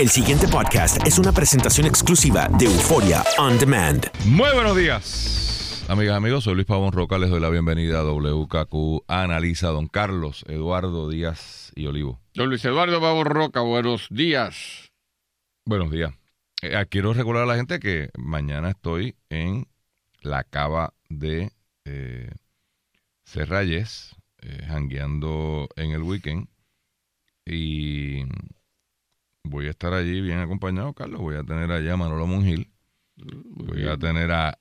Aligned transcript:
El 0.00 0.08
siguiente 0.08 0.48
podcast 0.48 1.06
es 1.06 1.18
una 1.18 1.30
presentación 1.30 1.86
exclusiva 1.86 2.48
de 2.58 2.64
Euforia 2.64 3.22
On 3.36 3.58
Demand. 3.58 4.06
Muy 4.24 4.48
buenos 4.54 4.74
días, 4.74 5.84
amigas 5.90 6.14
y 6.14 6.16
amigos. 6.16 6.44
Soy 6.44 6.54
Luis 6.54 6.66
Pavón 6.66 6.90
Roca. 6.90 7.18
Les 7.18 7.28
doy 7.28 7.38
la 7.38 7.50
bienvenida 7.50 7.98
a 7.98 8.04
WKQ 8.04 9.04
Analiza 9.08 9.68
Don 9.68 9.88
Carlos 9.88 10.46
Eduardo 10.48 11.10
Díaz 11.10 11.70
y 11.76 11.84
Olivo. 11.84 12.18
Don 12.32 12.48
Luis 12.48 12.64
Eduardo 12.64 12.98
Pavón 12.98 13.26
Roca, 13.26 13.60
buenos 13.60 14.06
días. 14.08 14.90
Buenos 15.66 15.90
días. 15.90 16.14
Eh, 16.62 16.82
quiero 16.88 17.12
recordar 17.12 17.42
a 17.42 17.48
la 17.48 17.56
gente 17.56 17.78
que 17.78 18.08
mañana 18.16 18.70
estoy 18.70 19.16
en 19.28 19.66
la 20.22 20.44
cava 20.44 20.94
de 21.10 21.52
eh, 21.84 22.30
Cerralles, 23.26 24.16
eh, 24.40 24.64
jangueando 24.66 25.68
en 25.76 25.90
el 25.90 26.02
weekend. 26.02 26.48
Y 27.44 28.24
voy 29.44 29.66
a 29.66 29.70
estar 29.70 29.92
allí 29.94 30.20
bien 30.20 30.38
acompañado, 30.38 30.92
Carlos. 30.94 31.20
Voy 31.20 31.36
a 31.36 31.42
tener 31.42 31.70
allá 31.72 31.94
a 31.94 31.96
Manolo 31.96 32.26
Monjil. 32.26 32.70
Voy 33.16 33.86
a 33.88 33.96
tener 33.96 34.30
a, 34.32 34.58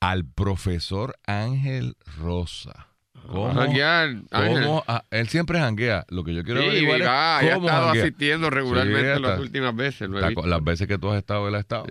al 0.00 0.24
profesor 0.24 1.16
Ángel 1.26 1.96
Rosa. 2.18 2.86
¿Cómo, 3.26 3.52
janguear, 3.52 4.14
cómo 4.30 4.84
a- 4.86 5.04
él 5.10 5.28
siempre 5.28 5.58
janguea. 5.58 6.06
Lo 6.08 6.22
que 6.24 6.32
yo 6.34 6.44
quiero 6.44 6.60
Sí, 6.62 6.68
averiguar 6.68 7.00
ya, 7.00 7.40
es 7.42 7.54
cómo 7.54 7.66
estado 7.66 7.86
janguea. 7.86 8.02
asistiendo 8.04 8.48
regularmente 8.50 9.16
Sí, 9.16 9.22
las 9.22 9.40
últimas 9.40 9.74
veces. 9.76 10.08
lo 10.08 10.16
he 10.16 10.20
Está 10.20 10.28
visto. 10.28 10.40
con- 10.42 10.50
las 10.50 10.62
veces 10.64 10.86
que 10.86 10.98
tú 10.98 11.10
has 11.10 11.18
estado, 11.18 11.48
él 11.48 11.54
ha 11.56 11.58
estado. 11.58 11.86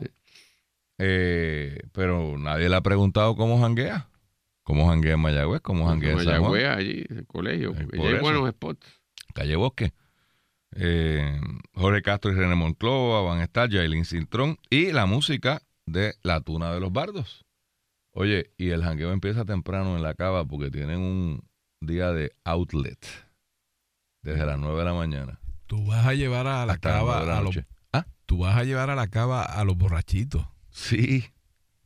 Eh, 1.00 1.78
pero 1.92 2.38
nadie 2.38 2.70
le 2.70 2.76
ha 2.76 2.82
preguntado 2.82 3.36
cómo 3.36 3.60
janguea. 3.62 4.08
¿Cómo 4.64 4.88
janguea 4.88 5.14
en 5.14 5.20
Mayagüez? 5.22 5.62
¿Cómo 5.62 5.88
janguea 5.88 6.14
en 6.14 6.18
San 6.24 6.40
Juan? 6.40 6.52
Mayagüez, 6.54 6.78
allí, 6.78 7.06
en 7.10 7.18
el 7.20 7.28
colegio. 7.28 7.74
Hay 7.78 8.14
eso. 8.14 8.22
buenos 8.22 8.50
spots. 8.50 8.88
Calle 9.34 9.56
Bosque. 9.56 9.94
Eh, 10.76 11.40
Jorge 11.74 12.02
Castro 12.02 12.32
y 12.32 12.36
René 12.36 12.56
Monclova 12.56 13.22
van 13.22 13.40
a 13.40 13.44
estar, 13.44 13.70
Jailin 13.72 14.06
Cintrón 14.06 14.58
y 14.70 14.92
la 14.92 15.06
música 15.06 15.62
de 15.86 16.16
La 16.22 16.42
Tuna 16.42 16.72
de 16.74 16.80
los 16.80 16.92
Bardos. 16.92 17.46
Oye, 18.12 18.52
y 18.58 18.70
el 18.70 18.84
jangueo 18.84 19.12
empieza 19.12 19.46
temprano 19.46 19.96
en 19.96 20.04
la 20.04 20.14
cava 20.14 20.46
porque 20.46 20.72
tienen 20.72 21.00
un 21.00 21.48
día 21.82 22.12
de 22.12 22.32
outlet 22.44 22.98
desde 24.24 24.46
las 24.46 24.58
9 24.58 24.80
de 24.80 24.86
la 24.86 24.94
mañana 24.94 25.40
Tú 25.68 25.86
vas 25.86 26.06
a 26.06 26.14
llevar 26.14 26.48
a 26.48 26.66
la 26.66 26.74
hasta 26.74 26.90
las 26.90 27.04
9 27.04 27.20
de 27.20 27.26
cava 27.26 27.34
la 27.34 27.38
a 27.38 27.42
los. 27.42 27.60
Ah, 27.94 28.06
tú 28.26 28.40
vas 28.40 28.58
a 28.58 28.64
llevar 28.64 28.90
a 28.90 28.96
la 28.96 29.08
cava 29.08 29.44
a 29.44 29.64
los 29.64 29.78
borrachitos. 29.78 30.46
sí. 30.70 31.26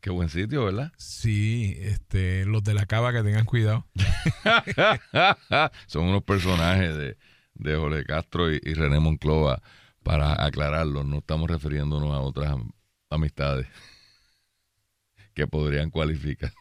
Qué 0.02 0.10
buen 0.10 0.30
sitio, 0.30 0.66
¿verdad? 0.66 0.92
Sí, 0.98 1.78
este, 1.78 2.44
los 2.46 2.64
de 2.64 2.74
la 2.74 2.88
cava 2.88 3.14
que 3.14 3.22
tengan 3.22 3.46
cuidado. 3.46 3.86
Son 5.86 6.06
unos 6.06 6.24
personajes 6.24 6.98
de, 6.98 7.18
de 7.62 7.76
Jorge 7.78 8.04
Castro 8.04 8.52
y, 8.54 8.60
y 8.64 8.74
René 8.74 9.00
Monclova. 9.00 9.62
Para 10.04 10.44
aclararlo, 10.44 11.04
no 11.04 11.20
estamos 11.20 11.50
refiriéndonos 11.50 12.12
a 12.12 12.20
otras 12.22 12.52
am- 12.52 12.72
amistades 13.10 13.68
que 15.34 15.48
podrían 15.48 15.90
cualificar. 15.90 16.52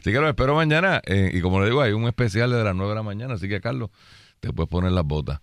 Así 0.00 0.10
que 0.12 0.18
los 0.20 0.28
espero 0.28 0.54
mañana. 0.54 1.00
eh, 1.04 1.30
y 1.32 1.40
como 1.40 1.60
le 1.60 1.66
digo, 1.66 1.80
hay 1.82 1.92
un 1.92 2.04
especial 2.06 2.50
de 2.50 2.64
las 2.64 2.74
9 2.74 2.90
de 2.90 2.94
la 2.96 3.02
mañana. 3.02 3.34
Así 3.34 3.48
que, 3.48 3.60
Carlos, 3.60 3.90
te 4.40 4.52
puedes 4.52 4.68
poner 4.68 4.92
las 4.92 5.04
botas 5.04 5.40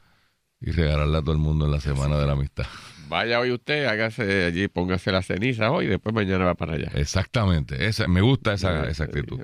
y 0.59 0.71
regalarle 0.71 1.17
a 1.17 1.21
todo 1.21 1.31
el 1.33 1.37
mundo 1.37 1.65
en 1.65 1.71
la 1.71 1.79
Semana 1.79 2.17
de 2.17 2.25
la 2.25 2.33
Amistad. 2.33 2.65
Vaya 3.07 3.39
hoy 3.39 3.51
usted, 3.51 3.85
hágase 3.85 4.45
allí, 4.45 4.67
póngase 4.67 5.11
la 5.11 5.21
ceniza 5.21 5.69
hoy 5.71 5.85
y 5.85 5.89
después 5.89 6.15
mañana 6.15 6.45
va 6.45 6.55
para 6.55 6.73
allá. 6.73 6.89
Exactamente. 6.95 7.85
Esa, 7.85 8.07
me 8.07 8.21
gusta 8.21 8.53
esa, 8.53 8.87
esa 8.89 9.03
actitud. 9.03 9.39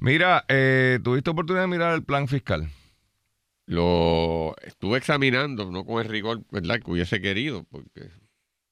Mira, 0.00 0.44
eh, 0.48 0.98
¿tuviste 1.04 1.30
oportunidad 1.30 1.64
de 1.64 1.68
mirar 1.68 1.94
el 1.94 2.02
plan 2.02 2.26
fiscal? 2.26 2.68
Lo 3.66 4.54
estuve 4.62 4.98
examinando, 4.98 5.70
no 5.70 5.84
con 5.84 6.00
el 6.00 6.08
rigor 6.08 6.44
¿verdad? 6.50 6.80
que 6.80 6.90
hubiese 6.90 7.20
querido, 7.20 7.64
porque 7.64 8.10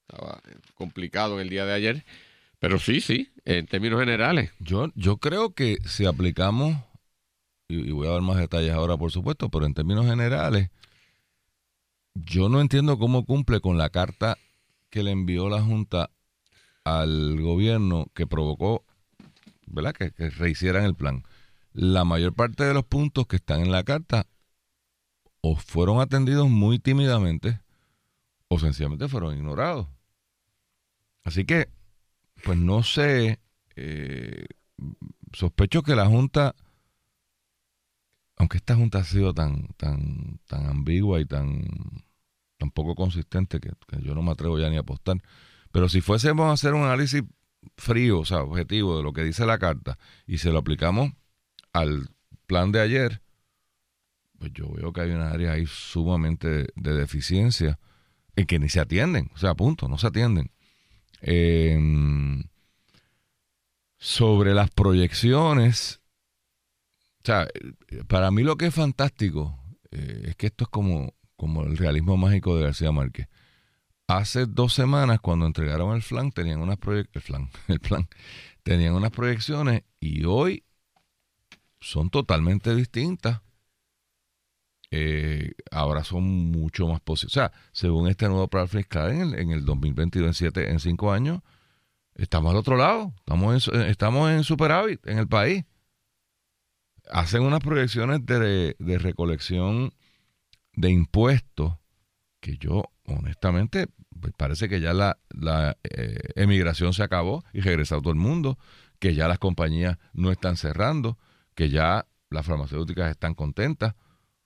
estaba 0.07 0.41
complicado 0.73 1.35
en 1.35 1.41
el 1.41 1.49
día 1.49 1.65
de 1.65 1.73
ayer. 1.73 2.05
Pero 2.59 2.79
sí, 2.79 3.01
sí, 3.01 3.29
en 3.43 3.67
términos 3.67 3.99
generales. 3.99 4.51
Yo, 4.59 4.89
yo 4.95 5.17
creo 5.17 5.53
que 5.53 5.77
si 5.85 6.05
aplicamos, 6.05 6.77
y, 7.67 7.91
voy 7.91 8.07
a 8.07 8.11
dar 8.11 8.21
más 8.21 8.37
detalles 8.37 8.71
ahora, 8.71 8.95
por 8.95 9.11
supuesto, 9.11 9.49
pero 9.49 9.65
en 9.65 9.73
términos 9.73 10.05
generales, 10.05 10.69
yo 12.13 12.47
no 12.47 12.61
entiendo 12.61 12.97
cómo 12.97 13.25
cumple 13.25 13.59
con 13.59 13.77
la 13.77 13.89
carta 13.89 14.37
que 14.89 15.03
le 15.03 15.11
envió 15.11 15.49
la 15.49 15.61
Junta 15.61 16.09
al 16.85 17.41
gobierno 17.41 18.07
que 18.13 18.25
provocó, 18.25 18.85
¿verdad?, 19.67 19.93
que, 19.93 20.11
que 20.11 20.29
rehicieran 20.29 20.85
el 20.85 20.95
plan. 20.95 21.23
La 21.73 22.05
mayor 22.05 22.33
parte 22.33 22.63
de 22.63 22.73
los 22.73 22.85
puntos 22.85 23.27
que 23.27 23.35
están 23.35 23.59
en 23.59 23.71
la 23.73 23.83
carta 23.83 24.27
o 25.47 25.55
fueron 25.55 26.01
atendidos 26.01 26.49
muy 26.49 26.79
tímidamente 26.79 27.61
o 28.47 28.57
sencillamente 28.57 29.07
fueron 29.07 29.37
ignorados. 29.37 29.87
Así 31.23 31.45
que, 31.45 31.69
pues 32.43 32.57
no 32.57 32.81
sé, 32.81 33.39
eh, 33.75 34.47
sospecho 35.33 35.83
que 35.83 35.95
la 35.95 36.07
Junta, 36.07 36.55
aunque 38.37 38.57
esta 38.57 38.75
Junta 38.75 38.99
ha 38.99 39.03
sido 39.03 39.35
tan, 39.35 39.67
tan, 39.77 40.39
tan 40.47 40.65
ambigua 40.65 41.19
y 41.19 41.25
tan, 41.25 41.63
tan 42.57 42.71
poco 42.71 42.95
consistente 42.95 43.59
que, 43.59 43.69
que 43.87 44.01
yo 44.01 44.15
no 44.15 44.23
me 44.23 44.31
atrevo 44.31 44.57
ya 44.57 44.71
ni 44.71 44.77
a 44.77 44.79
apostar, 44.79 45.17
pero 45.71 45.89
si 45.89 46.01
fuésemos 46.01 46.47
a 46.47 46.53
hacer 46.53 46.73
un 46.73 46.85
análisis 46.85 47.21
frío, 47.77 48.21
o 48.21 48.25
sea, 48.25 48.41
objetivo 48.41 48.97
de 48.97 49.03
lo 49.03 49.13
que 49.13 49.23
dice 49.23 49.45
la 49.45 49.59
carta 49.59 49.99
y 50.25 50.39
se 50.39 50.51
lo 50.51 50.57
aplicamos 50.57 51.11
al 51.71 52.09
plan 52.47 52.71
de 52.71 52.81
ayer, 52.81 53.21
pues 54.39 54.51
yo 54.53 54.69
veo 54.71 54.93
que 54.93 55.01
hay 55.01 55.11
unas 55.11 55.33
áreas 55.33 55.55
ahí 55.55 55.65
sumamente 55.65 56.47
de, 56.47 56.67
de 56.75 56.93
deficiencia 56.93 57.79
en 58.35 58.45
que 58.45 58.59
ni 58.59 58.69
se 58.69 58.79
atienden, 58.79 59.31
o 59.33 59.37
sea, 59.37 59.55
punto, 59.55 59.87
no 59.87 59.97
se 59.97 60.07
atienden. 60.07 60.51
Eh, 61.21 61.77
sobre 63.97 64.53
las 64.53 64.69
proyecciones, 64.69 66.01
o 67.23 67.25
sea, 67.25 67.43
eh, 67.43 68.03
para 68.07 68.29
mí 68.29 68.43
lo 68.43 68.55
que 68.55 68.67
es 68.67 68.75
fantástico 68.75 69.59
eh, 69.89 70.25
es 70.27 70.35
que 70.35 70.45
esto 70.45 70.65
es 70.65 70.69
como, 70.69 71.15
como 71.35 71.63
el 71.63 71.75
realismo 71.75 72.17
mágico 72.17 72.55
de 72.55 72.65
García 72.65 72.91
Márquez. 72.91 73.27
Hace 74.07 74.45
dos 74.45 74.73
semanas, 74.73 75.19
cuando 75.21 75.47
entregaron 75.47 75.95
el 75.95 76.03
flan, 76.03 76.31
tenían 76.31 76.61
unas 76.61 76.77
el 76.85 77.21
flan, 77.21 77.49
el 77.67 77.79
plan, 77.79 78.07
tenían 78.61 78.93
unas 78.93 79.09
proyecciones 79.09 79.83
y 79.99 80.25
hoy 80.25 80.63
son 81.79 82.11
totalmente 82.11 82.75
distintas. 82.75 83.41
Eh, 84.91 85.53
ahora 85.71 86.03
son 86.03 86.23
mucho 86.51 86.87
más 86.87 87.01
posibles. 87.01 87.33
O 87.35 87.39
sea, 87.39 87.51
según 87.71 88.07
este 88.07 88.27
nuevo 88.27 88.47
plan 88.47 88.67
fiscal 88.67 89.11
en 89.11 89.21
el, 89.21 89.39
en 89.39 89.51
el 89.51 89.65
2022, 89.65 90.27
en, 90.27 90.33
siete, 90.33 90.69
en 90.71 90.79
cinco 90.79 91.11
años, 91.11 91.41
estamos 92.15 92.51
al 92.51 92.57
otro 92.57 92.77
lado. 92.77 93.13
Estamos 93.17 93.53
en, 93.53 93.59
su- 93.59 93.71
estamos 93.73 94.31
en 94.31 94.43
superávit 94.43 95.05
en 95.07 95.17
el 95.19 95.27
país. 95.27 95.65
Hacen 97.11 97.43
unas 97.43 97.59
proyecciones 97.59 98.25
de, 98.25 98.75
de 98.79 98.97
recolección 98.97 99.93
de 100.73 100.89
impuestos 100.91 101.75
que 102.39 102.57
yo, 102.57 102.85
honestamente, 103.05 103.87
pues 104.19 104.33
parece 104.37 104.69
que 104.69 104.81
ya 104.81 104.93
la, 104.93 105.19
la 105.29 105.77
eh, 105.83 106.17
emigración 106.35 106.93
se 106.93 107.03
acabó 107.03 107.43
y 107.53 107.61
regresó 107.61 108.01
todo 108.01 108.11
el 108.13 108.19
mundo, 108.19 108.57
que 108.99 109.13
ya 109.13 109.27
las 109.27 109.39
compañías 109.39 109.97
no 110.13 110.31
están 110.31 110.57
cerrando, 110.57 111.17
que 111.53 111.69
ya 111.69 112.07
las 112.29 112.45
farmacéuticas 112.45 113.11
están 113.11 113.35
contentas. 113.35 113.93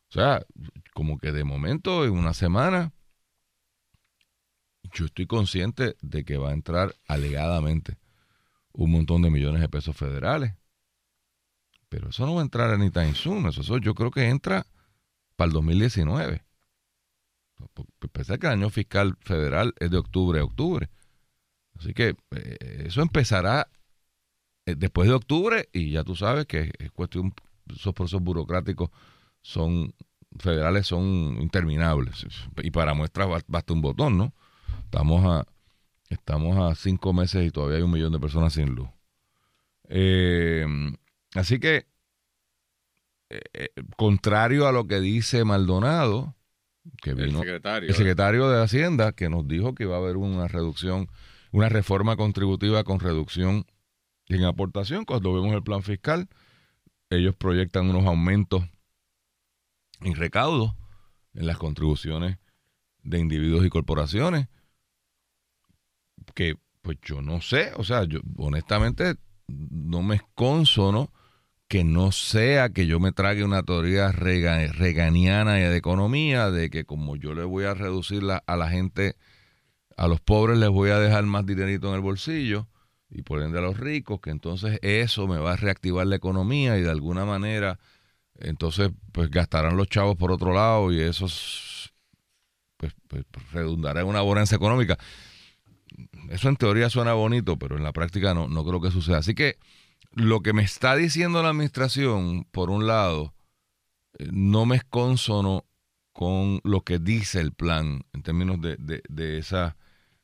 O 0.09 0.13
sea, 0.13 0.45
como 0.93 1.19
que 1.19 1.31
de 1.31 1.43
momento, 1.43 2.03
en 2.03 2.11
una 2.11 2.33
semana, 2.33 2.91
yo 4.91 5.05
estoy 5.05 5.27
consciente 5.27 5.95
de 6.01 6.25
que 6.25 6.37
va 6.37 6.49
a 6.49 6.53
entrar 6.53 6.95
alegadamente 7.07 7.97
un 8.73 8.91
montón 8.91 9.21
de 9.21 9.29
millones 9.29 9.61
de 9.61 9.69
pesos 9.69 9.95
federales. 9.95 10.55
Pero 11.89 12.09
eso 12.09 12.25
no 12.25 12.35
va 12.35 12.41
a 12.41 12.43
entrar 12.43 12.71
anytime 12.71 13.13
soon. 13.13 13.47
Eso, 13.47 13.61
eso 13.61 13.77
yo 13.77 13.93
creo 13.93 14.11
que 14.11 14.27
entra 14.27 14.65
para 15.35 15.47
el 15.47 15.53
2019. 15.53 16.43
Pensar 18.11 18.39
que 18.39 18.47
el 18.47 18.53
año 18.53 18.69
fiscal 18.69 19.15
federal 19.21 19.73
es 19.79 19.91
de 19.91 19.97
octubre 19.97 20.39
a 20.39 20.43
octubre. 20.43 20.89
Así 21.77 21.93
que 21.93 22.15
eh, 22.31 22.83
eso 22.85 23.01
empezará 23.01 23.69
eh, 24.65 24.75
después 24.75 25.07
de 25.07 25.15
octubre 25.15 25.69
y 25.71 25.91
ya 25.91 26.03
tú 26.03 26.15
sabes 26.15 26.45
que 26.45 26.71
es 26.77 26.91
cuestión, 26.91 27.33
esos 27.67 27.93
procesos 27.93 28.21
burocráticos 28.21 28.89
son 29.41 29.93
federales 30.37 30.85
son 30.87 31.37
interminables 31.41 32.25
y 32.61 32.71
para 32.71 32.93
muestras 32.93 33.27
ba- 33.27 33.41
basta 33.47 33.73
un 33.73 33.81
botón, 33.81 34.17
¿no? 34.17 34.33
Estamos 34.85 35.25
a 35.25 35.45
estamos 36.09 36.57
a 36.57 36.75
cinco 36.75 37.13
meses 37.13 37.45
y 37.45 37.51
todavía 37.51 37.77
hay 37.77 37.83
un 37.83 37.91
millón 37.91 38.11
de 38.11 38.19
personas 38.19 38.53
sin 38.53 38.75
luz. 38.75 38.89
Eh, 39.87 40.65
así 41.35 41.59
que 41.59 41.87
eh, 43.29 43.39
eh, 43.53 43.69
contrario 43.97 44.67
a 44.67 44.71
lo 44.71 44.87
que 44.87 44.99
dice 44.99 45.43
Maldonado, 45.45 46.35
que 47.01 47.11
El 47.11 47.15
vino 47.27 47.39
secretario. 47.39 47.89
el 47.89 47.95
secretario 47.95 48.49
de 48.49 48.63
Hacienda 48.63 49.11
que 49.11 49.29
nos 49.29 49.47
dijo 49.47 49.75
que 49.75 49.83
iba 49.83 49.95
a 49.95 49.99
haber 49.99 50.17
una 50.17 50.47
reducción, 50.47 51.07
una 51.51 51.69
reforma 51.69 52.15
contributiva 52.15 52.83
con 52.83 52.99
reducción 52.99 53.65
en 54.27 54.43
aportación. 54.45 55.05
Cuando 55.05 55.33
vemos 55.33 55.53
el 55.53 55.63
plan 55.63 55.83
fiscal, 55.83 56.27
ellos 57.09 57.35
proyectan 57.35 57.89
unos 57.89 58.05
aumentos 58.05 58.63
en 60.01 60.15
recaudo 60.15 60.75
en 61.33 61.47
las 61.47 61.57
contribuciones 61.57 62.37
de 63.03 63.19
individuos 63.19 63.65
y 63.65 63.69
corporaciones, 63.69 64.47
que, 66.35 66.55
pues 66.81 66.97
yo 67.03 67.21
no 67.21 67.41
sé, 67.41 67.71
o 67.75 67.83
sea, 67.83 68.03
yo 68.03 68.19
honestamente 68.37 69.15
no 69.47 70.01
me 70.03 70.15
es 70.15 70.21
consono 70.35 71.11
que 71.67 71.83
no 71.83 72.11
sea 72.11 72.69
que 72.69 72.87
yo 72.87 72.99
me 72.99 73.11
trague 73.11 73.43
una 73.43 73.63
teoría 73.63 74.11
rega- 74.11 74.71
reganiana 74.71 75.53
de 75.55 75.75
economía, 75.77 76.49
de 76.49 76.69
que 76.69 76.83
como 76.83 77.15
yo 77.15 77.33
le 77.33 77.43
voy 77.43 77.65
a 77.65 77.73
reducir 77.73 78.23
la- 78.23 78.43
a 78.47 78.57
la 78.57 78.69
gente, 78.69 79.15
a 79.97 80.07
los 80.07 80.19
pobres 80.21 80.57
les 80.57 80.69
voy 80.69 80.89
a 80.89 80.99
dejar 80.99 81.23
más 81.25 81.45
dinerito 81.45 81.89
en 81.89 81.95
el 81.95 82.01
bolsillo 82.01 82.67
y 83.09 83.21
por 83.23 83.41
ende 83.41 83.59
a 83.59 83.61
los 83.61 83.77
ricos, 83.77 84.19
que 84.21 84.29
entonces 84.31 84.79
eso 84.81 85.27
me 85.27 85.37
va 85.37 85.53
a 85.53 85.57
reactivar 85.57 86.07
la 86.07 86.15
economía 86.15 86.77
y 86.77 86.81
de 86.81 86.91
alguna 86.91 87.25
manera 87.25 87.79
entonces 88.41 88.91
pues 89.11 89.29
gastarán 89.31 89.77
los 89.77 89.87
chavos 89.89 90.15
por 90.17 90.31
otro 90.31 90.53
lado 90.53 90.91
y 90.91 90.99
eso 91.01 91.25
es, 91.25 91.91
pues, 92.77 92.93
pues, 93.07 93.25
redundará 93.51 94.01
en 94.01 94.07
una 94.07 94.21
bonanza 94.21 94.55
económica. 94.55 94.97
Eso 96.29 96.49
en 96.49 96.55
teoría 96.55 96.89
suena 96.89 97.13
bonito, 97.13 97.57
pero 97.57 97.77
en 97.77 97.83
la 97.83 97.93
práctica 97.93 98.33
no, 98.33 98.47
no 98.47 98.63
creo 98.65 98.81
que 98.81 98.91
suceda. 98.91 99.17
Así 99.17 99.33
que 99.33 99.57
lo 100.13 100.41
que 100.41 100.53
me 100.53 100.63
está 100.63 100.95
diciendo 100.95 101.41
la 101.43 101.49
administración, 101.49 102.45
por 102.51 102.69
un 102.69 102.87
lado, 102.87 103.33
eh, 104.19 104.27
no 104.31 104.65
me 104.65 104.77
es 104.77 104.83
consono 104.83 105.65
con 106.13 106.61
lo 106.63 106.81
que 106.83 106.99
dice 106.99 107.41
el 107.41 107.53
plan 107.53 108.03
en 108.13 108.23
términos 108.23 108.61
de, 108.61 108.77
de, 108.77 109.03
de, 109.09 109.37
esa- 109.39 109.77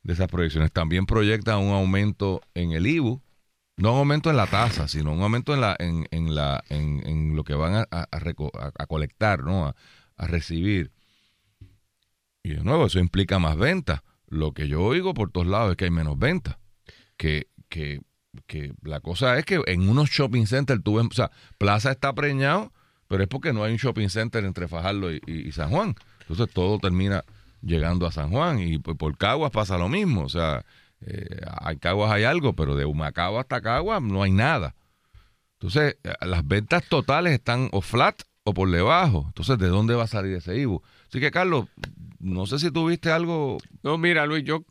de 0.04 0.14
esas 0.14 0.30
proyecciones. 0.30 0.72
También 0.72 1.06
proyecta 1.06 1.58
un 1.58 1.74
aumento 1.74 2.42
en 2.56 2.72
el 2.74 2.88
IBU, 2.88 3.22
no 3.78 3.92
un 3.94 4.00
aumento 4.00 4.30
en 4.30 4.38
la 4.38 4.48
tasa, 4.48 4.88
sino 4.88 5.12
un 5.14 5.22
aumento 5.22 5.54
en 5.54 5.62
la 5.62 5.76
en, 5.80 6.08
en 6.12 6.34
la 6.36 6.64
en, 6.70 7.06
en 7.06 7.36
lo 7.36 7.44
que 7.44 7.56
van 7.56 7.76
a, 7.76 7.88
a- 7.92 8.08
a 8.78 8.86
colectar, 8.88 9.44
¿no? 9.44 9.68
A, 10.18 10.28
recibir. 10.28 10.92
Y 12.44 12.50
de 12.54 12.64
nuevo, 12.64 12.86
eso 12.86 13.00
implica 13.00 13.40
más 13.40 13.58
ventas. 13.58 14.02
Lo 14.28 14.54
que 14.54 14.68
yo 14.68 14.82
oigo 14.84 15.14
por 15.14 15.32
todos 15.32 15.48
lados 15.48 15.72
es 15.72 15.78
que 15.78 15.86
hay 15.86 15.92
menos 15.92 16.18
ventas. 16.18 16.58
Que, 17.18 17.48
que, 17.70 18.02
que 18.48 18.74
la 18.82 19.00
cosa 19.00 19.38
es 19.38 19.46
que 19.46 19.62
en 19.66 19.88
unos 19.90 20.10
shopping 20.10 20.46
centers 20.46 20.84
tú 20.84 20.96
ves, 20.96 21.08
o 21.10 21.14
sea, 21.14 21.32
Plaza 21.58 21.92
está 21.92 22.14
preñado, 22.14 22.72
pero 23.08 23.24
es 23.24 23.30
porque 23.30 23.52
no 23.54 23.64
hay 23.64 23.72
un 23.74 23.78
shopping 23.78 24.10
center 24.10 24.46
entre 24.46 24.68
Fajardo 24.68 25.12
y, 25.14 25.22
y- 25.26 25.48
y 25.48 25.52
San 25.52 25.70
Juan. 25.72 25.96
Entonces 26.22 26.50
todo 26.54 26.80
termina 26.80 27.24
llegando 27.62 28.06
a 28.06 28.12
San 28.12 28.30
Juan 28.30 28.60
y 28.60 28.78
por 28.78 29.18
Caguas 29.18 29.52
pasa 29.52 29.78
lo 29.78 29.90
mismo. 29.90 30.24
O 30.24 30.30
sea, 30.30 30.66
eh, 31.02 31.42
hay 31.62 31.78
Caguas 31.78 32.12
hay 32.12 32.24
algo, 32.24 32.54
pero 32.54 32.76
de 32.76 32.86
Humacao 32.86 33.40
hasta 33.40 33.62
Caguas 33.62 34.02
no 34.02 34.24
hay 34.24 34.32
nada. 34.32 34.76
Entonces, 35.54 35.98
eh, 36.04 36.14
las 36.22 36.48
ventas 36.48 36.84
totales 36.88 37.34
están 37.34 37.70
o 37.72 37.82
flat 37.82 38.22
o 38.44 38.54
por 38.54 38.70
debajo. 38.70 39.24
Entonces, 39.28 39.58
¿de 39.58 39.68
dónde 39.68 39.96
va 39.96 40.04
a 40.04 40.08
salir 40.08 40.36
ese 40.36 40.58
IBU? 40.58 40.82
Así 41.08 41.20
que, 41.20 41.32
Carlos, 41.32 41.68
no 42.20 42.46
sé 42.46 42.60
si 42.60 42.72
tuviste 42.72 43.12
algo 43.12 43.58
No, 43.84 43.98
mira, 43.98 44.26
Luis, 44.26 44.44
yo, 44.44 44.66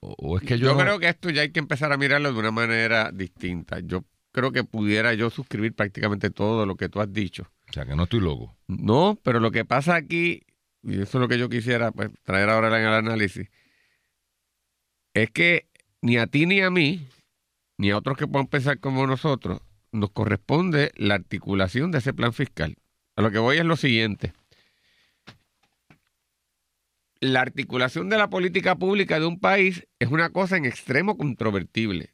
o, 0.00 0.14
o 0.18 0.38
es 0.38 0.44
que 0.44 0.58
yo, 0.58 0.72
yo 0.72 0.78
creo 0.78 0.98
que 0.98 1.08
esto 1.08 1.30
ya 1.30 1.42
hay 1.42 1.50
que 1.50 1.60
empezar 1.60 1.92
a 1.92 1.96
mirarlo 1.96 2.32
de 2.32 2.38
una 2.38 2.50
manera 2.50 3.10
distinta. 3.12 3.80
Yo 3.80 4.04
creo 4.32 4.52
que 4.52 4.64
pudiera 4.64 5.14
yo 5.14 5.30
suscribir 5.30 5.74
prácticamente 5.74 6.30
todo 6.30 6.66
lo 6.66 6.76
que 6.76 6.88
tú 6.88 7.00
has 7.00 7.10
dicho. 7.10 7.48
O 7.70 7.72
sea, 7.72 7.86
que 7.86 7.96
no 7.96 8.04
estoy 8.04 8.20
loco. 8.20 8.54
No, 8.66 9.18
pero 9.22 9.40
lo 9.40 9.50
que 9.50 9.64
pasa 9.64 9.94
aquí, 9.94 10.42
y 10.82 11.00
eso 11.00 11.18
es 11.18 11.22
lo 11.22 11.28
que 11.28 11.38
yo 11.38 11.48
quisiera 11.48 11.90
pues, 11.90 12.10
traer 12.22 12.50
ahora 12.50 12.68
en 12.78 12.86
el 12.86 12.92
análisis, 12.92 13.48
es 15.22 15.30
que 15.30 15.66
ni 16.02 16.18
a 16.18 16.26
ti 16.26 16.44
ni 16.46 16.60
a 16.60 16.70
mí, 16.70 17.06
ni 17.78 17.90
a 17.90 17.96
otros 17.96 18.16
que 18.18 18.26
puedan 18.26 18.46
pensar 18.48 18.78
como 18.80 19.06
nosotros, 19.06 19.60
nos 19.92 20.10
corresponde 20.10 20.92
la 20.96 21.14
articulación 21.14 21.90
de 21.90 21.98
ese 21.98 22.12
plan 22.12 22.32
fiscal. 22.32 22.76
A 23.16 23.22
lo 23.22 23.30
que 23.30 23.38
voy 23.38 23.56
es 23.56 23.64
lo 23.64 23.76
siguiente. 23.76 24.32
La 27.20 27.40
articulación 27.40 28.10
de 28.10 28.18
la 28.18 28.28
política 28.28 28.76
pública 28.76 29.18
de 29.18 29.26
un 29.26 29.40
país 29.40 29.86
es 29.98 30.10
una 30.10 30.28
cosa 30.30 30.56
en 30.58 30.66
extremo 30.66 31.16
controvertible. 31.16 32.10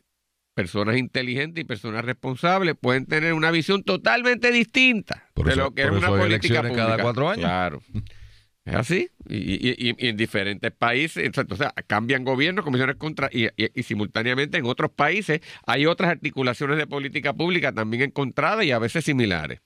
Personas 0.54 0.96
inteligentes 0.96 1.62
y 1.62 1.64
personas 1.64 2.04
responsables 2.04 2.76
pueden 2.80 3.06
tener 3.06 3.32
una 3.32 3.50
visión 3.50 3.82
totalmente 3.82 4.52
distinta 4.52 5.28
Por 5.34 5.46
de 5.46 5.52
eso- 5.54 5.60
lo 5.62 5.74
que 5.74 5.82
es 5.82 5.90
una 5.90 6.06
política 6.08 6.26
elecciones 6.60 6.72
cada 6.76 6.88
pública. 6.90 7.02
cuatro 7.02 7.28
años. 7.30 7.44
Claro. 7.46 7.82
Es 8.64 8.74
así. 8.74 9.10
Y, 9.28 9.94
en 10.06 10.16
diferentes 10.16 10.70
países, 10.72 11.24
exacto, 11.24 11.54
o 11.54 11.56
sea, 11.56 11.72
cambian 11.86 12.24
gobiernos, 12.24 12.64
comisiones 12.64 12.96
contra, 12.96 13.28
y 13.32 13.48
simultáneamente 13.82 14.58
en 14.58 14.66
otros 14.66 14.90
países 14.92 15.40
hay 15.66 15.86
otras 15.86 16.10
articulaciones 16.10 16.76
de 16.76 16.86
política 16.86 17.32
pública 17.32 17.72
también 17.72 18.04
encontradas 18.04 18.64
y 18.64 18.70
a 18.70 18.78
veces 18.78 19.04
similares. 19.04 19.60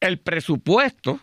El 0.00 0.20
presupuesto 0.20 1.20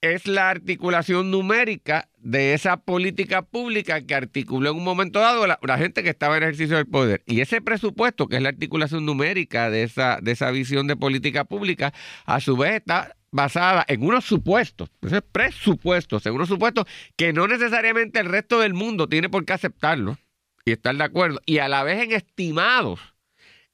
es 0.00 0.26
la 0.26 0.50
articulación 0.50 1.30
numérica 1.30 2.08
de 2.18 2.54
esa 2.54 2.76
política 2.76 3.42
pública 3.42 4.00
que 4.02 4.14
articuló 4.14 4.70
en 4.70 4.76
un 4.76 4.84
momento 4.84 5.20
dado 5.20 5.46
la, 5.46 5.58
la 5.62 5.78
gente 5.78 6.02
que 6.02 6.10
estaba 6.10 6.36
en 6.36 6.44
ejercicio 6.44 6.76
del 6.76 6.86
poder. 6.86 7.22
Y 7.26 7.40
ese 7.40 7.60
presupuesto, 7.60 8.28
que 8.28 8.36
es 8.36 8.42
la 8.42 8.50
articulación 8.50 9.06
numérica 9.06 9.70
de 9.70 9.84
esa, 9.84 10.18
de 10.20 10.32
esa 10.32 10.50
visión 10.50 10.86
de 10.86 10.96
política 10.96 11.44
pública, 11.44 11.92
a 12.26 12.40
su 12.40 12.56
vez 12.56 12.74
está 12.74 13.16
basada 13.30 13.84
en 13.88 14.02
unos 14.02 14.24
supuestos, 14.24 14.90
presupuestos, 15.32 16.24
en 16.26 16.34
unos 16.34 16.48
supuestos 16.48 16.86
que 17.16 17.32
no 17.32 17.46
necesariamente 17.46 18.20
el 18.20 18.26
resto 18.26 18.60
del 18.60 18.74
mundo 18.74 19.08
tiene 19.08 19.28
por 19.28 19.44
qué 19.44 19.52
aceptarlo 19.52 20.18
y 20.64 20.72
estar 20.72 20.96
de 20.96 21.04
acuerdo, 21.04 21.40
y 21.46 21.58
a 21.58 21.68
la 21.68 21.82
vez 21.82 22.02
en 22.02 22.12
estimados 22.12 23.00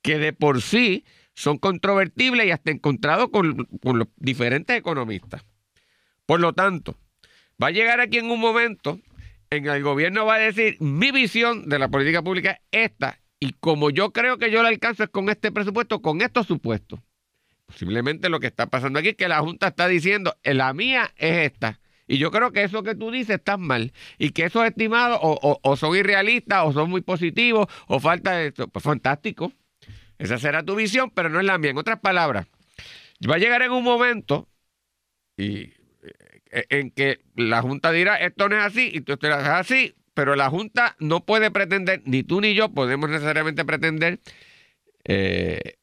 que 0.03 0.19
de 0.19 0.33
por 0.33 0.63
sí 0.63 1.05
son 1.35 1.59
controvertibles 1.59 2.47
y 2.47 2.51
hasta 2.51 2.71
encontrados 2.71 3.31
con, 3.31 3.67
con 3.83 3.99
los 3.99 4.09
diferentes 4.17 4.77
economistas. 4.77 5.45
Por 6.27 6.41
lo 6.41 6.53
tanto, 6.53 6.97
va 7.63 7.69
a 7.69 7.73
llegar 7.73 8.01
aquí 8.01 8.19
en 8.19 8.31
un 8.31 8.41
momento 8.41 9.01
en 9.51 9.67
el 9.67 9.83
gobierno 9.83 10.27
va 10.27 10.37
a 10.37 10.39
decir, 10.39 10.77
mi 10.81 11.11
visión 11.11 11.69
de 11.69 11.79
la 11.79 11.89
política 11.89 12.23
pública 12.23 12.61
es 12.71 12.91
esta, 12.91 13.21
y 13.41 13.53
como 13.53 13.91
yo 13.91 14.13
creo 14.13 14.39
que 14.39 14.51
yo 14.51 14.63
la 14.63 14.69
alcanzo 14.69 15.05
es 15.05 15.11
con 15.11 15.29
este 15.29 15.53
presupuesto, 15.53 16.01
con 16.01 16.23
estos 16.23 16.47
supuestos. 16.47 17.01
Posiblemente 17.67 18.29
lo 18.29 18.41
que 18.41 18.47
está 18.47 18.67
pasando 18.67 18.99
aquí 18.99 19.09
es 19.11 19.17
que 19.17 19.29
la 19.29 19.41
Junta 19.41 19.69
está 19.69 19.89
diciendo, 19.89 20.37
"Eh, 20.43 20.55
la 20.55 20.73
mía 20.75 21.13
es 21.17 21.53
esta. 21.53 21.81
Y 22.07 22.19
yo 22.19 22.31
creo 22.31 22.53
que 22.53 22.63
eso 22.63 22.83
que 22.83 22.95
tú 22.95 23.11
dices 23.11 23.37
está 23.37 23.57
mal. 23.57 23.93
Y 24.19 24.31
que 24.31 24.45
esos 24.45 24.65
estimados 24.67 25.19
o, 25.23 25.77
son 25.77 25.97
irrealistas, 25.97 26.65
o 26.67 26.73
son 26.73 26.91
muy 26.91 27.01
positivos, 27.01 27.67
o 27.87 27.99
falta 28.01 28.33
de 28.33 28.49
esto. 28.49 28.69
Pues 28.69 28.83
fantástico. 28.83 29.53
Esa 30.19 30.39
será 30.39 30.63
tu 30.63 30.77
visión, 30.77 31.11
pero 31.11 31.29
no 31.29 31.41
es 31.41 31.47
la 31.47 31.59
mía. 31.59 31.71
En 31.71 31.79
otras 31.79 32.01
palabras, 32.01 32.47
va 33.29 33.37
a 33.37 33.39
llegar 33.39 33.63
en 33.63 33.73
un 33.73 33.83
momento 33.83 34.49
y 35.37 35.73
eh, 36.51 36.67
en 36.71 36.91
que 36.91 37.21
la 37.37 37.63
Junta 37.63 37.91
dirá 37.91 38.17
esto 38.17 38.49
no 38.49 38.57
es 38.57 38.63
así 38.63 38.91
y 38.93 38.99
esto 38.99 39.15
es 39.21 39.33
así, 39.33 39.95
pero 40.15 40.37
la 40.37 40.51
Junta 40.51 40.97
no 41.01 41.25
puede 41.25 41.51
pretender, 41.51 42.03
ni 42.05 42.23
tú 42.23 42.41
ni 42.41 42.55
yo 42.55 42.73
podemos 42.73 43.11
necesariamente 43.11 43.65
pretender, 43.65 44.21
eh, 45.05 45.79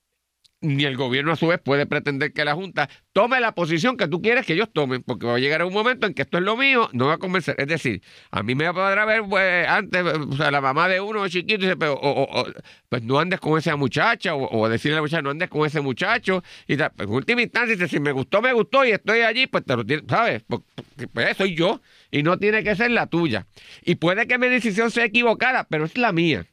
ni 0.62 0.86
el 0.86 0.96
gobierno 0.96 1.32
a 1.32 1.36
su 1.36 1.48
vez 1.48 1.60
puede 1.60 1.86
pretender 1.88 2.34
que 2.34 2.46
la 2.46 2.53
Junta 2.53 2.88
tome 3.13 3.39
la 3.39 3.53
posición 3.53 3.98
que 3.98 4.08
tú 4.08 4.22
quieres 4.22 4.46
que 4.46 4.53
ellos 4.53 4.70
tomen, 4.72 5.01
porque 5.03 5.25
va 5.25 5.36
a 5.36 5.39
llegar 5.39 5.63
un 5.65 5.74
momento 5.74 6.06
en 6.08 6.13
que 6.13 6.22
esto 6.22 6.38
es 6.38 6.44
lo 6.44 6.56
mío, 6.56 6.89
no 6.94 7.08
va 7.08 7.13
a 7.13 7.18
convencer. 7.18 7.56
Es 7.58 7.68
decir, 7.68 8.01
a 8.30 8.44
mí 8.44 8.53
me 8.56 8.72
podrá 8.72 9.03
ver 9.06 9.24
pues, 9.27 9.68
antes, 9.68 10.03
o 10.03 10.36
sea, 10.38 10.51
la 10.51 10.62
mamá 10.62 10.88
de 10.88 11.01
uno 11.01 11.27
chiquito 11.27 11.62
dice, 11.62 11.75
pero, 11.77 11.94
o- 11.96 12.41
o- 12.41 12.46
pues 12.89 13.01
no 13.03 13.20
andes 13.20 13.39
con 13.39 13.58
esa 13.58 13.75
muchacha, 13.75 14.36
o, 14.36 14.70
decirle 14.70 14.94
a 14.94 14.98
la 14.98 15.01
muchacha, 15.01 15.22
no 15.22 15.32
andes 15.32 15.50
con 15.50 15.65
ese 15.65 15.82
muchacho, 15.82 16.44
y. 16.68 16.75
Pues, 16.77 16.91
en 17.00 17.10
última 17.10 17.41
instancia, 17.41 17.75
dice, 17.75 17.88
si 17.88 18.00
me 18.00 18.12
gustó, 18.12 18.41
me 18.41 18.53
gustó, 18.53 18.86
y 18.86 18.91
estoy 18.91 19.22
allí, 19.22 19.48
pues 19.48 19.65
te 19.65 19.75
lo 19.75 19.86
tienes, 19.86 20.06
¿sabes? 20.08 20.44
Porque 20.48 20.65
pues, 21.12 21.38
soy 21.38 21.56
yo, 21.56 21.82
y 22.12 22.24
no 22.24 22.38
tiene 22.38 22.63
que 22.63 22.75
ser 22.75 22.91
la 22.91 23.08
tuya. 23.08 23.48
Y 23.84 23.96
puede 23.96 24.27
que 24.27 24.38
mi 24.38 24.48
decisión 24.48 24.91
sea 24.91 25.06
equivocada, 25.06 25.65
pero 25.70 25.86
es 25.86 25.98
la 25.98 26.12
mía. 26.12 26.46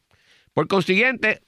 Por 0.55 0.67
consiguiente, 0.67 1.43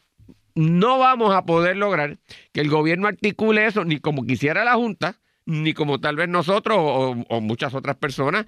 no 0.54 0.98
vamos 0.98 1.34
a 1.34 1.44
poder 1.44 1.76
lograr 1.76 2.18
que 2.52 2.60
el 2.60 2.68
gobierno 2.68 3.08
articule 3.08 3.66
eso 3.66 3.84
ni 3.84 3.98
como 3.98 4.24
quisiera 4.24 4.64
la 4.64 4.74
Junta, 4.74 5.16
ni 5.46 5.74
como 5.74 6.00
tal 6.00 6.16
vez 6.16 6.28
nosotros 6.28 6.76
o, 6.78 7.40
muchas 7.40 7.74
otras 7.74 7.96
personas 7.96 8.46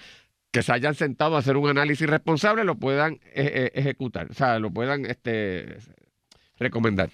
que 0.51 0.63
se 0.63 0.73
hayan 0.73 0.95
sentado 0.95 1.37
a 1.37 1.39
hacer 1.39 1.57
un 1.57 1.69
análisis 1.71 2.09
responsable 2.09 2.65
lo 2.65 2.77
puedan 2.77 3.15
eh, 3.15 3.21
eh, 3.35 3.71
ejecutar, 3.75 4.29
o 4.31 4.35
sea, 4.35 4.59
lo 4.59 4.71
puedan 4.71 5.07
este, 5.07 5.79
recomendar. 6.59 7.11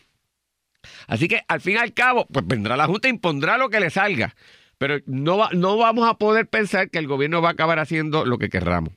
Así 1.07 1.28
que 1.28 1.42
al 1.49 1.61
fin 1.61 1.75
y 1.75 1.78
al 1.78 1.92
cabo, 1.92 2.26
pues 2.26 2.47
vendrá 2.47 2.76
la 2.76 2.87
Junta 2.87 3.09
e 3.09 3.11
impondrá 3.11 3.59
lo 3.59 3.68
que 3.71 3.80
le 3.80 3.90
salga, 3.90 4.35
pero 4.78 4.99
no, 5.07 5.38
va- 5.38 5.50
no 5.52 5.76
vamos 5.76 6.09
a 6.09 6.14
poder 6.14 6.49
pensar 6.49 6.90
que 6.90 6.99
el 6.99 7.07
gobierno 7.07 7.40
va 7.42 7.50
a 7.50 7.52
acabar 7.52 7.78
haciendo 7.78 8.25
lo 8.25 8.38
que 8.38 8.49
querramos. 8.49 8.92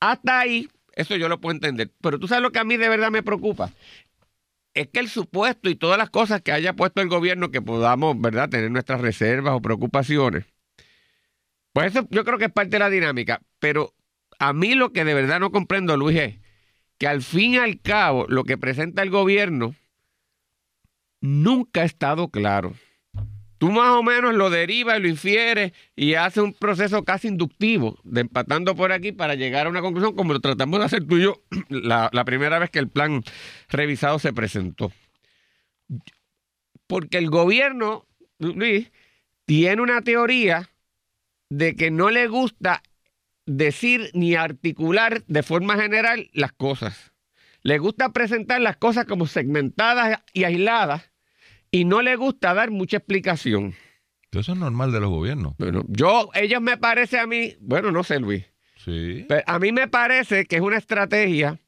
Hasta 0.00 0.40
ahí, 0.40 0.68
eso 0.94 1.16
yo 1.16 1.28
lo 1.28 1.40
puedo 1.40 1.54
entender, 1.54 1.90
pero 2.00 2.18
tú 2.18 2.28
sabes 2.28 2.42
lo 2.42 2.52
que 2.52 2.58
a 2.58 2.64
mí 2.64 2.76
de 2.76 2.88
verdad 2.88 3.10
me 3.10 3.22
preocupa, 3.22 3.70
es 4.74 4.88
que 4.88 5.00
el 5.00 5.08
supuesto 5.08 5.70
y 5.70 5.76
todas 5.76 5.96
las 5.96 6.10
cosas 6.10 6.42
que 6.42 6.52
haya 6.52 6.74
puesto 6.74 7.00
el 7.00 7.08
gobierno 7.08 7.50
que 7.50 7.62
podamos, 7.62 8.20
¿verdad?, 8.20 8.50
tener 8.50 8.70
nuestras 8.70 9.00
reservas 9.00 9.54
o 9.54 9.62
preocupaciones. 9.62 10.44
Pues 11.72 11.94
eso 11.94 12.06
yo 12.10 12.24
creo 12.24 12.38
que 12.38 12.46
es 12.46 12.52
parte 12.52 12.70
de 12.70 12.78
la 12.80 12.90
dinámica, 12.90 13.40
pero 13.58 13.94
a 14.38 14.52
mí 14.52 14.74
lo 14.74 14.92
que 14.92 15.04
de 15.04 15.14
verdad 15.14 15.40
no 15.40 15.50
comprendo, 15.50 15.96
Luis, 15.96 16.18
es 16.18 16.38
que 16.98 17.06
al 17.06 17.22
fin 17.22 17.54
y 17.54 17.58
al 17.58 17.80
cabo 17.80 18.26
lo 18.28 18.44
que 18.44 18.58
presenta 18.58 19.02
el 19.02 19.10
gobierno 19.10 19.74
nunca 21.20 21.82
ha 21.82 21.84
estado 21.84 22.28
claro. 22.28 22.74
Tú 23.64 23.70
más 23.70 23.92
o 23.92 24.02
menos 24.02 24.34
lo 24.34 24.50
derivas 24.50 24.98
y 24.98 25.00
lo 25.00 25.08
infieres 25.08 25.72
y 25.96 26.16
haces 26.16 26.42
un 26.42 26.52
proceso 26.52 27.02
casi 27.02 27.28
inductivo 27.28 27.98
de 28.04 28.20
empatando 28.20 28.76
por 28.76 28.92
aquí 28.92 29.10
para 29.10 29.36
llegar 29.36 29.66
a 29.66 29.70
una 29.70 29.80
conclusión 29.80 30.14
como 30.14 30.34
lo 30.34 30.40
tratamos 30.40 30.80
de 30.80 30.84
hacer 30.84 31.06
tú 31.06 31.16
y 31.16 31.22
yo 31.22 31.42
la, 31.70 32.10
la 32.12 32.26
primera 32.26 32.58
vez 32.58 32.68
que 32.68 32.78
el 32.78 32.90
plan 32.90 33.22
revisado 33.70 34.18
se 34.18 34.34
presentó. 34.34 34.92
Porque 36.86 37.16
el 37.16 37.30
gobierno, 37.30 38.04
Luis, 38.38 38.92
tiene 39.46 39.80
una 39.80 40.02
teoría 40.02 40.68
de 41.48 41.74
que 41.74 41.90
no 41.90 42.10
le 42.10 42.28
gusta 42.28 42.82
decir 43.46 44.10
ni 44.12 44.34
articular 44.34 45.24
de 45.24 45.42
forma 45.42 45.76
general 45.76 46.28
las 46.34 46.52
cosas. 46.52 47.14
Le 47.62 47.78
gusta 47.78 48.12
presentar 48.12 48.60
las 48.60 48.76
cosas 48.76 49.06
como 49.06 49.26
segmentadas 49.26 50.20
y 50.34 50.44
aisladas 50.44 51.13
y 51.74 51.84
no 51.84 52.02
le 52.02 52.14
gusta 52.14 52.54
dar 52.54 52.70
mucha 52.70 52.98
explicación. 52.98 53.74
Eso 54.30 54.52
es 54.52 54.58
normal 54.58 54.92
de 54.92 55.00
los 55.00 55.10
gobiernos. 55.10 55.54
Bueno, 55.58 55.82
yo, 55.88 56.30
ellos 56.34 56.60
me 56.60 56.76
parece 56.76 57.18
a 57.18 57.26
mí, 57.26 57.54
bueno, 57.60 57.90
no 57.90 58.04
sé, 58.04 58.20
Luis, 58.20 58.44
Sí. 58.76 59.24
pero 59.28 59.42
a 59.46 59.58
mí 59.58 59.72
me 59.72 59.88
parece 59.88 60.44
que 60.44 60.56
es 60.56 60.62
una 60.62 60.76
estrategia 60.76 61.58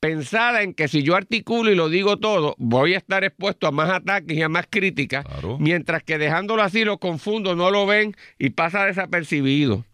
pensada 0.00 0.62
en 0.62 0.74
que 0.74 0.86
si 0.88 1.02
yo 1.02 1.16
articulo 1.16 1.70
y 1.70 1.74
lo 1.76 1.88
digo 1.88 2.18
todo, 2.18 2.54
voy 2.58 2.92
a 2.92 2.98
estar 2.98 3.24
expuesto 3.24 3.66
a 3.66 3.70
más 3.70 3.88
ataques 3.90 4.36
y 4.36 4.42
a 4.42 4.50
más 4.50 4.66
críticas, 4.68 5.24
Claro. 5.24 5.56
mientras 5.58 6.02
que 6.02 6.18
dejándolo 6.18 6.62
así 6.62 6.84
lo 6.84 6.98
confundo, 6.98 7.56
no 7.56 7.70
lo 7.70 7.86
ven 7.86 8.14
y 8.38 8.50
pasa 8.50 8.84
desapercibido. 8.84 9.86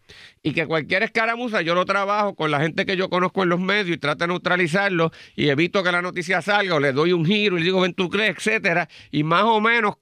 Y 0.43 0.53
que 0.53 0.65
cualquier 0.65 1.03
escaramuza 1.03 1.61
yo 1.61 1.75
lo 1.75 1.85
trabajo 1.85 2.35
con 2.35 2.51
la 2.51 2.59
gente 2.59 2.85
que 2.85 2.95
yo 2.97 3.09
conozco 3.09 3.43
en 3.43 3.49
los 3.49 3.59
medios 3.59 3.95
y 3.95 3.99
trato 3.99 4.23
de 4.23 4.29
neutralizarlo 4.29 5.11
y 5.35 5.49
evito 5.49 5.83
que 5.83 5.91
la 5.91 6.01
noticia 6.01 6.41
salga 6.41 6.75
o 6.75 6.79
le 6.79 6.91
doy 6.93 7.13
un 7.13 7.25
giro 7.25 7.55
y 7.57 7.59
le 7.59 7.65
digo, 7.65 7.81
ven 7.81 7.93
tú 7.93 8.09
crees, 8.09 8.35
etcétera, 8.37 8.87
y 9.11 9.23
más 9.23 9.43
o 9.43 9.61
menos 9.61 9.95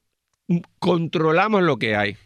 controlamos 0.80 1.64
lo 1.64 1.78
que 1.78 1.96
hay. 1.96 2.18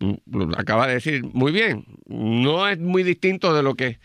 Mm, 0.00 0.54
acaba 0.56 0.86
de 0.86 0.94
decir 0.94 1.22
muy 1.24 1.52
bien. 1.52 1.84
No 2.06 2.68
es 2.68 2.78
muy 2.78 3.02
distinto 3.02 3.52
de 3.54 3.62
lo 3.62 3.74
que 3.74 3.98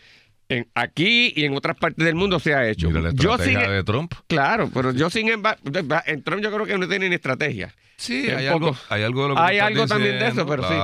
en- 0.48 0.68
aquí 0.74 1.32
y 1.34 1.44
en 1.44 1.56
otras 1.56 1.76
partes 1.76 2.04
del 2.04 2.14
mundo 2.14 2.38
se 2.38 2.54
ha 2.54 2.68
hecho. 2.68 2.88
Mira 2.88 3.00
la 3.00 3.10
Yo 3.12 3.38
sin, 3.38 3.58
de 3.58 3.82
Trump. 3.84 4.12
claro, 4.26 4.70
pero 4.72 4.92
yo 4.92 5.10
sin 5.10 5.28
embargo, 5.28 5.60
en 6.06 6.22
Trump 6.22 6.42
yo 6.42 6.52
creo 6.52 6.66
que 6.66 6.78
no 6.78 6.86
tiene 6.88 7.08
ni 7.08 7.14
estrategia. 7.14 7.74
Sí, 7.96 8.28
hay 8.28 8.46
algo, 8.46 8.76
hay 8.90 9.02
algo 9.02 9.22
de 9.22 9.28
lo 9.30 9.34
que 9.36 9.40
Hay 9.40 9.58
algo 9.58 9.86
también 9.86 10.18
de 10.18 10.28
eso, 10.28 10.46
pero 10.46 10.62
sí. 10.68 10.74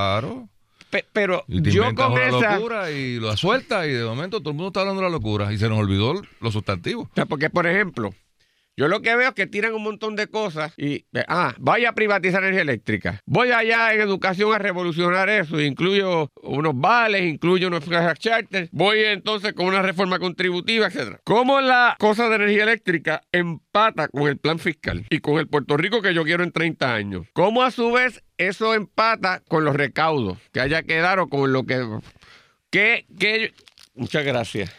Pe- 0.93 1.07
pero 1.11 1.43
yo 1.49 1.95
con 1.95 2.13
una 2.13 2.27
esa, 2.27 2.57
locura 2.57 2.91
y 2.91 3.19
lo 3.19 3.35
suelta 3.35 3.87
y 3.87 3.93
de 3.93 4.05
momento 4.05 4.41
todo 4.41 4.51
el 4.51 4.57
mundo 4.57 4.69
está 4.69 4.81
hablando 4.81 5.01
de 5.01 5.09
la 5.09 5.11
locura 5.11 5.51
y 5.51 5.57
se 5.57 5.67
nos 5.71 5.79
olvidó 5.79 6.21
los 6.41 6.53
sustantivos. 6.53 7.09
O 7.11 7.15
sea, 7.15 7.25
porque 7.25 7.49
por 7.49 7.67
ejemplo, 7.67 8.15
yo 8.77 8.89
lo 8.89 9.03
que 9.03 9.15
veo 9.15 9.29
es 9.29 9.35
que 9.35 9.47
tiran 9.47 9.75
un 9.75 9.83
montón 9.83 10.17
de 10.17 10.29
cosas 10.29 10.73
y, 10.79 11.05
eh, 11.13 11.25
ah, 11.29 11.55
vaya 11.59 11.91
a 11.91 11.93
privatizar 11.95 12.43
energía 12.43 12.63
eléctrica. 12.63 13.21
Voy 13.27 13.51
allá 13.51 13.93
en 13.93 14.01
educación 14.01 14.55
a 14.55 14.59
revolucionar 14.59 15.29
eso. 15.29 15.61
Incluyo 15.61 16.31
unos 16.43 16.73
vales, 16.75 17.23
incluyo 17.23 17.69
unos 17.69 17.85
charters. 18.19 18.71
Voy 18.73 19.01
entonces 19.05 19.53
con 19.53 19.67
una 19.67 19.83
reforma 19.83 20.19
contributiva, 20.19 20.87
etcétera. 20.87 21.21
¿Cómo 21.25 21.61
la 21.61 21.97
cosa 21.99 22.29
de 22.29 22.37
energía 22.37 22.63
eléctrica 22.63 23.23
empata 23.31 24.09
con 24.09 24.29
el 24.29 24.39
plan 24.39 24.59
fiscal 24.59 25.05
y 25.11 25.19
con 25.19 25.39
el 25.39 25.49
Puerto 25.49 25.77
Rico 25.77 26.01
que 26.01 26.15
yo 26.15 26.25
quiero 26.25 26.43
en 26.43 26.53
30 26.53 26.95
años? 26.95 27.27
¿Cómo 27.35 27.63
a 27.63 27.71
su 27.71 27.93
vez 27.93 28.23
eso 28.39 28.75
empata 28.75 29.43
con 29.49 29.65
los 29.65 29.77
recaudos 29.77 30.39
que 30.53 30.61
haya 30.61 30.83
que 30.83 30.97
dar 30.97 31.19
o 31.19 31.29
con 31.29 31.53
lo 31.53 31.65
que... 31.65 31.87
que, 32.71 33.07
que 33.19 33.53
Muchas 33.95 34.25
gracias. 34.25 34.75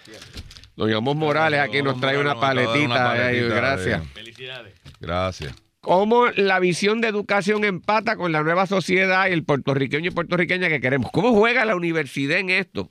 Don 0.76 0.92
Amos 0.92 1.16
Morales 1.16 1.60
aquí 1.60 1.82
nos 1.82 2.00
trae 2.00 2.18
una 2.18 2.40
paletita. 2.40 3.16
eh, 3.16 3.48
paletita, 3.48 3.56
gracias. 3.56 4.02
eh. 4.04 4.74
Gracias. 5.00 5.54
¿Cómo 5.82 6.28
la 6.28 6.60
visión 6.60 7.02
de 7.02 7.10
educación 7.10 7.66
empata 7.66 8.16
con 8.16 8.32
la 8.32 8.42
nueva 8.42 8.66
sociedad 8.68 9.28
y 9.28 9.34
el 9.34 9.44
puertorriqueño 9.44 10.08
y 10.08 10.14
puertorriqueña 10.14 10.70
que 10.70 10.80
queremos? 10.80 11.12
¿Cómo 11.12 11.34
juega 11.34 11.66
la 11.66 11.76
universidad 11.76 12.40
en 12.40 12.50
esto? 12.50 12.90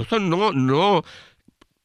Eso 0.00 0.20
no, 0.20 0.52
no. 0.52 1.02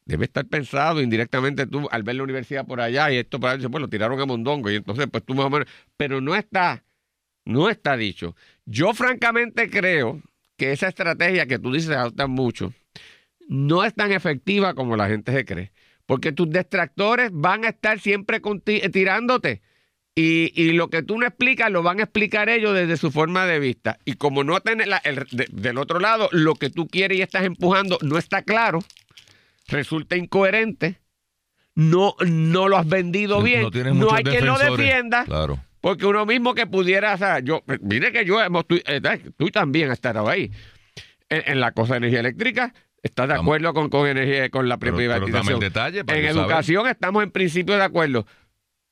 Debe 0.05 0.25
estar 0.25 0.45
pensado 0.45 1.01
indirectamente 1.01 1.65
tú 1.65 1.87
al 1.91 2.03
ver 2.03 2.17
la 2.17 2.23
universidad 2.23 2.63
por 2.63 2.79
allá 2.79 3.11
y 3.11 3.17
esto 3.17 3.39
para 3.39 3.53
allá, 3.53 3.67
pues 3.69 3.81
lo 3.81 3.87
tiraron 3.89 4.21
a 4.21 4.25
Mondongo 4.27 4.69
y 4.69 4.75
entonces 4.75 5.07
pues 5.11 5.25
tú 5.25 5.33
más 5.33 5.47
o 5.47 5.49
menos, 5.49 5.67
pero 5.97 6.21
no 6.21 6.35
está, 6.35 6.83
no 7.43 7.67
está 7.71 7.97
dicho. 7.97 8.35
Yo 8.65 8.93
francamente 8.93 9.67
creo 9.67 10.21
que 10.57 10.71
esa 10.73 10.89
estrategia 10.89 11.47
que 11.47 11.57
tú 11.57 11.73
dices 11.73 11.89
adoptan 11.89 12.29
mucho 12.29 12.71
no 13.47 13.83
es 13.83 13.93
tan 13.93 14.11
efectiva 14.11 14.73
como 14.73 14.95
la 14.95 15.07
gente 15.07 15.31
se 15.31 15.45
cree, 15.45 15.71
porque 16.05 16.31
tus 16.31 16.49
detractores 16.49 17.29
van 17.33 17.65
a 17.65 17.69
estar 17.69 17.99
siempre 17.99 18.41
conti- 18.41 18.91
tirándote. 18.91 19.61
Y, 20.17 20.53
y 20.55 20.71
lo 20.71 20.89
que 20.89 21.03
tú 21.03 21.17
no 21.19 21.25
explicas 21.27 21.69
lo 21.69 21.83
van 21.83 21.99
a 21.99 22.03
explicar 22.03 22.47
ellos 22.47 22.73
desde 22.73 22.95
su 22.95 23.11
forma 23.11 23.45
de 23.45 23.59
vista. 23.59 23.97
Y 24.05 24.13
como 24.13 24.45
no 24.45 24.59
tenés 24.61 24.87
la- 24.87 25.01
el- 25.03 25.27
de- 25.31 25.49
del 25.51 25.77
otro 25.77 25.99
lado, 25.99 26.29
lo 26.31 26.55
que 26.55 26.69
tú 26.69 26.87
quieres 26.87 27.17
y 27.17 27.21
estás 27.21 27.43
empujando 27.43 27.97
no 28.01 28.17
está 28.17 28.41
claro, 28.41 28.79
resulta 29.67 30.15
incoherente, 30.15 30.99
no, 31.75 32.15
no 32.25 32.69
lo 32.69 32.77
has 32.77 32.87
vendido 32.87 33.41
bien, 33.41 33.63
no, 33.63 33.93
muchos 33.93 34.13
hay 34.13 34.23
quien 34.23 34.45
lo 34.45 34.57
defienda, 34.57 35.25
Claro. 35.25 35.59
porque 35.81 36.05
uno 36.05 36.25
mismo 36.25 36.53
que 36.55 36.65
pudiera, 36.67 37.13
o 37.13 37.17
sea, 37.17 37.39
yo, 37.39 37.63
mire 37.81 38.13
que 38.13 38.23
yo 38.23 38.41
hemos, 38.41 38.65
tú, 38.65 38.75
eh, 38.85 39.01
tú 39.37 39.49
también 39.49 39.89
has 39.89 39.95
estado 39.97 40.29
ahí, 40.29 40.49
en, 41.29 41.43
en 41.45 41.59
la 41.59 41.71
cosa 41.73 41.93
de 41.93 41.97
energía 41.97 42.21
eléctrica. 42.21 42.73
¿Estás 43.05 43.27
de 43.27 43.35
acuerdo 43.35 43.71
con, 43.75 43.89
con 43.89 44.07
energía, 44.07 44.49
con 44.49 44.67
la 44.67 44.77
Pero- 44.79 44.95
privatización? 44.95 45.53
el 45.53 45.59
detalle 45.59 46.03
para 46.03 46.17
en 46.19 46.25
saber. 46.25 46.41
educación 46.41 46.87
estamos 46.87 47.21
en 47.23 47.29
principio 47.29 47.75
de 47.75 47.83
acuerdo. 47.83 48.25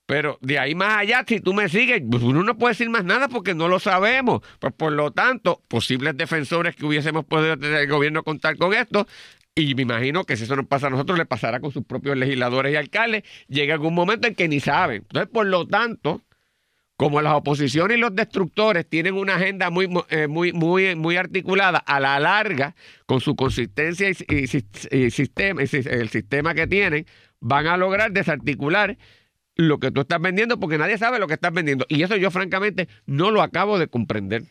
Pero 0.05 0.38
de 0.41 0.60
ahí 0.60 0.75
más 0.75 0.98
allá, 0.98 1.24
si 1.27 1.39
tú 1.39 1.51
me 1.51 1.67
sigues, 1.67 2.03
pues 2.12 2.22
uno 2.22 2.43
no 2.43 2.55
puede 2.55 2.74
decir 2.74 2.89
más 2.91 3.03
nada 3.05 3.27
porque 3.27 3.55
no 3.55 3.67
lo 3.67 3.79
sabemos. 3.79 4.41
Pues 4.60 4.72
por 4.74 4.91
lo 4.91 5.10
tanto, 5.10 5.62
posibles 5.67 6.15
defensores 6.15 6.75
que 6.75 6.86
hubiésemos 6.86 7.25
podido 7.25 7.58
tener 7.58 7.82
el 7.82 7.88
gobierno 7.89 8.22
contar 8.22 8.55
con 8.58 8.75
esto, 8.75 9.08
y 9.55 9.74
me 9.74 9.82
imagino 9.82 10.25
que 10.25 10.38
si 10.38 10.43
eso 10.43 10.55
nos 10.55 10.67
pasa 10.67 10.88
a 10.88 10.89
nosotros, 10.91 11.17
le 11.17 11.25
pasará 11.25 11.60
con 11.60 11.72
sus 11.72 11.84
propios 11.84 12.15
legisladores 12.15 12.72
y 12.72 12.75
alcaldes, 12.75 13.24
llega 13.48 13.74
algún 13.74 13.96
momento 13.96 14.27
en 14.27 14.36
que 14.36 14.48
ni 14.48 14.60
saben. 14.60 14.98
Entonces, 15.08 15.29
por 15.34 15.48
lo 15.48 15.65
tanto, 15.67 16.22
como 16.95 17.21
las 17.21 17.33
oposiciones 17.33 17.97
y 17.97 18.00
los 18.00 18.15
destructores 18.15 18.88
tienen 18.88 19.15
una 19.15 19.35
agenda 19.35 19.69
muy, 19.69 19.89
eh, 20.09 20.27
muy, 20.27 20.53
muy, 20.53 20.95
muy 20.95 21.17
articulada 21.17 21.79
a 21.79 22.00
la 22.00 22.19
larga, 22.19 22.75
con 23.05 23.19
su 23.19 23.35
consistencia 23.35 24.09
y, 24.09 24.12
y 24.12 24.47
sis- 24.47 24.88
y 24.91 25.09
sistema, 25.12 25.62
y 25.63 25.67
el 25.88 26.09
sistema 26.09 26.53
que 26.53 26.67
tienen, 26.67 27.05
van 27.39 27.67
a 27.67 27.77
lograr 27.77 28.12
desarticular 28.12 28.97
lo 29.55 29.79
que 29.79 29.91
tú 29.91 30.01
estás 30.01 30.21
vendiendo 30.21 30.59
porque 30.59 30.77
nadie 30.77 30.97
sabe 30.97 31.19
lo 31.19 31.27
que 31.27 31.33
estás 31.35 31.53
vendiendo. 31.53 31.85
Y 31.89 32.03
eso 32.03 32.15
yo 32.15 32.31
francamente 32.31 32.88
no 33.05 33.31
lo 33.31 33.41
acabo 33.41 33.79
de 33.79 33.88
comprender. 33.88 34.43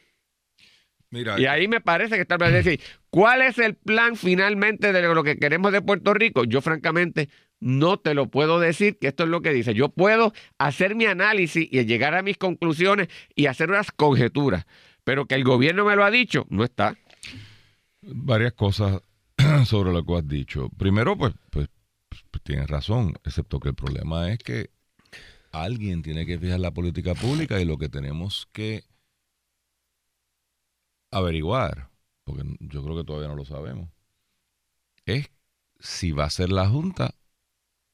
Mira, 1.11 1.39
Y 1.39 1.47
ahí 1.47 1.69
me 1.69 1.81
parece 1.81 2.15
que 2.17 2.23
está 2.23 2.39
bien 2.39 2.53
decir, 2.53 2.81
¿cuál 3.11 3.43
es 3.43 3.59
el 3.59 3.75
plan 3.77 4.17
finalmente 4.17 4.93
de 4.93 5.03
lo 5.03 5.23
que 5.23 5.39
queremos 5.39 5.71
de 5.73 5.83
Puerto 5.83 6.15
Rico? 6.15 6.45
Yo 6.45 6.63
francamente 6.63 7.29
no 7.63 7.97
te 7.97 8.15
lo 8.15 8.29
puedo 8.29 8.59
decir, 8.59 8.99
que 8.99 9.07
esto 9.07 9.23
es 9.23 9.29
lo 9.29 9.41
que 9.41 9.53
dice. 9.53 9.73
Yo 9.73 9.89
puedo 9.89 10.33
hacer 10.59 10.97
mi 10.97 11.07
análisis 11.07 11.69
y 11.71 11.85
llegar 11.85 12.17
a 12.17 12.23
mis 12.23 12.37
conclusiones 12.37 13.09
y 13.37 13.47
hacer 13.47 13.71
unas 13.71 13.93
conjeturas, 13.93 14.67
pero 15.05 15.27
que 15.27 15.37
el 15.37 15.45
gobierno 15.45 15.85
me 15.85 15.95
lo 15.95 16.05
ha 16.05 16.11
dicho, 16.11 16.45
no 16.51 16.65
está. 16.65 16.97
varias 18.03 18.55
cosas 18.55 19.01
sobre 19.65 19.93
lo 19.93 20.05
que 20.05 20.17
has 20.17 20.27
dicho. 20.27 20.71
Primero, 20.77 21.17
pues, 21.17 21.35
pues, 21.51 21.69
pues, 22.09 22.43
tienes 22.43 22.69
razón, 22.69 23.15
excepto 23.25 23.61
que 23.61 23.69
el 23.69 23.77
problema 23.77 24.33
es 24.33 24.39
que 24.39 24.71
alguien 25.53 26.03
tiene 26.03 26.27
que 26.27 26.41
fijar 26.41 26.59
la 26.59 26.73
política 26.73 27.15
pública 27.15 27.61
y 27.61 27.65
lo 27.65 27.79
que 27.79 27.89
tenemos 27.89 28.49
que 28.51 28.83
averiguar, 31.13 31.91
porque 32.25 32.43
yo 32.59 32.83
creo 32.83 32.97
que 32.97 33.05
todavía 33.05 33.29
no 33.29 33.37
lo 33.37 33.45
sabemos, 33.45 33.89
es 35.07 35.31
si 35.79 36.11
va 36.11 36.25
a 36.25 36.31
ser 36.31 36.51
la 36.51 36.69
Junta 36.69 37.15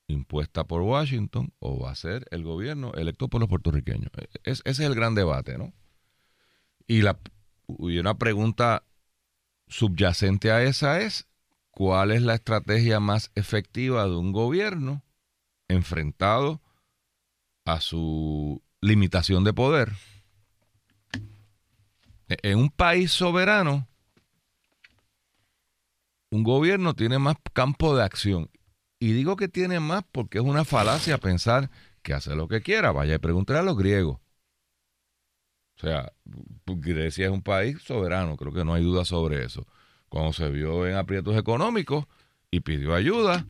impuesta 0.08 0.64
por 0.64 0.82
Washington 0.82 1.52
o 1.60 1.78
va 1.80 1.90
a 1.92 1.94
ser 1.94 2.26
el 2.30 2.42
gobierno 2.42 2.92
electo 2.94 3.28
por 3.28 3.40
los 3.40 3.48
puertorriqueños. 3.48 4.10
Es- 4.42 4.62
ese 4.64 4.70
es 4.70 4.80
el 4.80 4.94
gran 4.94 5.14
debate, 5.14 5.58
¿no? 5.58 5.72
Y, 6.86 7.02
la, 7.02 7.18
y 7.78 7.98
una 7.98 8.16
pregunta 8.18 8.84
subyacente 9.68 10.50
a 10.50 10.62
esa 10.62 11.00
es 11.00 11.28
cuál 11.70 12.10
es 12.10 12.22
la 12.22 12.34
estrategia 12.34 13.00
más 13.00 13.30
efectiva 13.34 14.04
de 14.04 14.16
un 14.16 14.32
gobierno 14.32 15.04
enfrentado 15.68 16.62
a 17.66 17.80
su 17.80 18.62
limitación 18.80 19.44
de 19.44 19.52
poder. 19.52 19.92
E- 22.28 22.38
En 22.42 22.58
un 22.58 22.70
país 22.70 23.12
soberano, 23.12 23.86
un 26.30 26.42
gobierno 26.42 26.94
tiene 26.94 27.18
más 27.18 27.36
campo 27.52 27.96
de 27.96 28.04
acción. 28.04 28.50
Y 29.00 29.12
digo 29.12 29.36
que 29.36 29.48
tiene 29.48 29.80
más 29.80 30.04
porque 30.10 30.38
es 30.38 30.44
una 30.44 30.64
falacia 30.64 31.18
pensar 31.18 31.70
que 32.02 32.14
hace 32.14 32.34
lo 32.34 32.48
que 32.48 32.62
quiera. 32.62 32.92
Vaya 32.92 33.14
y 33.14 33.18
pregúntale 33.18 33.60
a 33.60 33.62
los 33.62 33.76
griegos. 33.76 34.18
O 35.76 35.80
sea, 35.80 36.12
Grecia 36.66 37.26
es 37.26 37.30
un 37.30 37.42
país 37.42 37.80
soberano, 37.82 38.36
creo 38.36 38.52
que 38.52 38.64
no 38.64 38.74
hay 38.74 38.82
duda 38.82 39.04
sobre 39.04 39.44
eso. 39.44 39.64
Cuando 40.08 40.32
se 40.32 40.50
vio 40.50 40.88
en 40.88 40.96
aprietos 40.96 41.36
económicos 41.36 42.06
y 42.50 42.60
pidió 42.60 42.94
ayuda, 42.94 43.46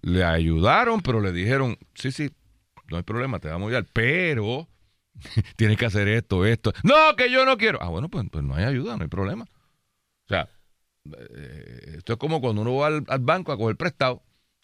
le 0.00 0.24
ayudaron, 0.24 1.02
pero 1.02 1.20
le 1.20 1.30
dijeron, 1.30 1.76
sí, 1.94 2.10
sí, 2.10 2.30
no 2.90 2.96
hay 2.96 3.02
problema, 3.02 3.38
te 3.38 3.48
vamos 3.48 3.66
a 3.66 3.68
ayudar, 3.68 3.86
pero 3.92 4.66
tienes 5.56 5.76
que 5.76 5.84
hacer 5.84 6.08
esto, 6.08 6.46
esto. 6.46 6.72
No, 6.84 7.14
que 7.16 7.30
yo 7.30 7.44
no 7.44 7.58
quiero. 7.58 7.78
Ah, 7.82 7.88
bueno, 7.88 8.08
pues, 8.08 8.24
pues 8.32 8.42
no 8.42 8.54
hay 8.54 8.64
ayuda, 8.64 8.96
no 8.96 9.02
hay 9.02 9.08
problema. 9.08 9.44
O 9.44 10.28
sea, 10.28 10.48
eh, 11.04 11.96
esto 11.98 12.14
es 12.14 12.18
como 12.18 12.40
cuando 12.40 12.62
uno 12.62 12.76
va 12.76 12.86
al 12.86 13.20
banco 13.20 13.52
a 13.52 13.58
coger 13.58 13.76
prestado 13.76 14.22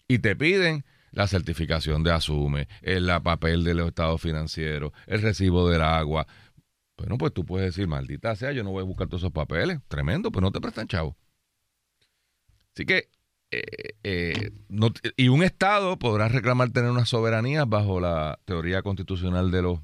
y 0.09 0.19
te 0.19 0.37
piden 0.37 0.85
la 1.13 1.29
certificación 1.29 2.03
de 2.03 2.13
asume, 2.13 2.69
el 2.83 3.09
papel 3.23 3.63
de 3.65 3.75
los 3.75 3.89
estados 3.89 4.21
financieros, 4.21 4.93
el 5.07 5.23
recibo 5.23 5.69
del 5.69 5.83
agua. 5.83 6.27
Bueno, 6.97 7.19
pues 7.19 7.33
tú 7.33 7.45
puedes 7.45 7.67
decir, 7.75 7.87
maldita 7.89 8.35
sea, 8.37 8.53
yo 8.53 8.65
no 8.65 8.71
voy 8.71 8.83
a 8.83 8.85
buscar 8.85 9.09
todos 9.09 9.23
esos 9.23 9.33
papeles. 9.33 9.79
Tremendo, 9.89 10.31
pues 10.33 10.43
no 10.43 10.51
te 10.53 10.61
prestan 10.61 10.89
chavo. 10.89 11.17
Así 12.75 12.85
que, 12.85 13.09
eh, 13.51 13.63
eh, 14.03 14.51
y 15.17 15.29
un 15.29 15.45
estado 15.45 15.99
podrá 15.99 16.29
reclamar 16.29 16.71
tener 16.71 16.91
una 16.91 17.07
soberanía 17.07 17.65
bajo 17.65 18.01
la 18.01 18.39
teoría 18.45 18.83
constitucional 18.83 19.51
de 19.53 19.63
los, 19.63 19.81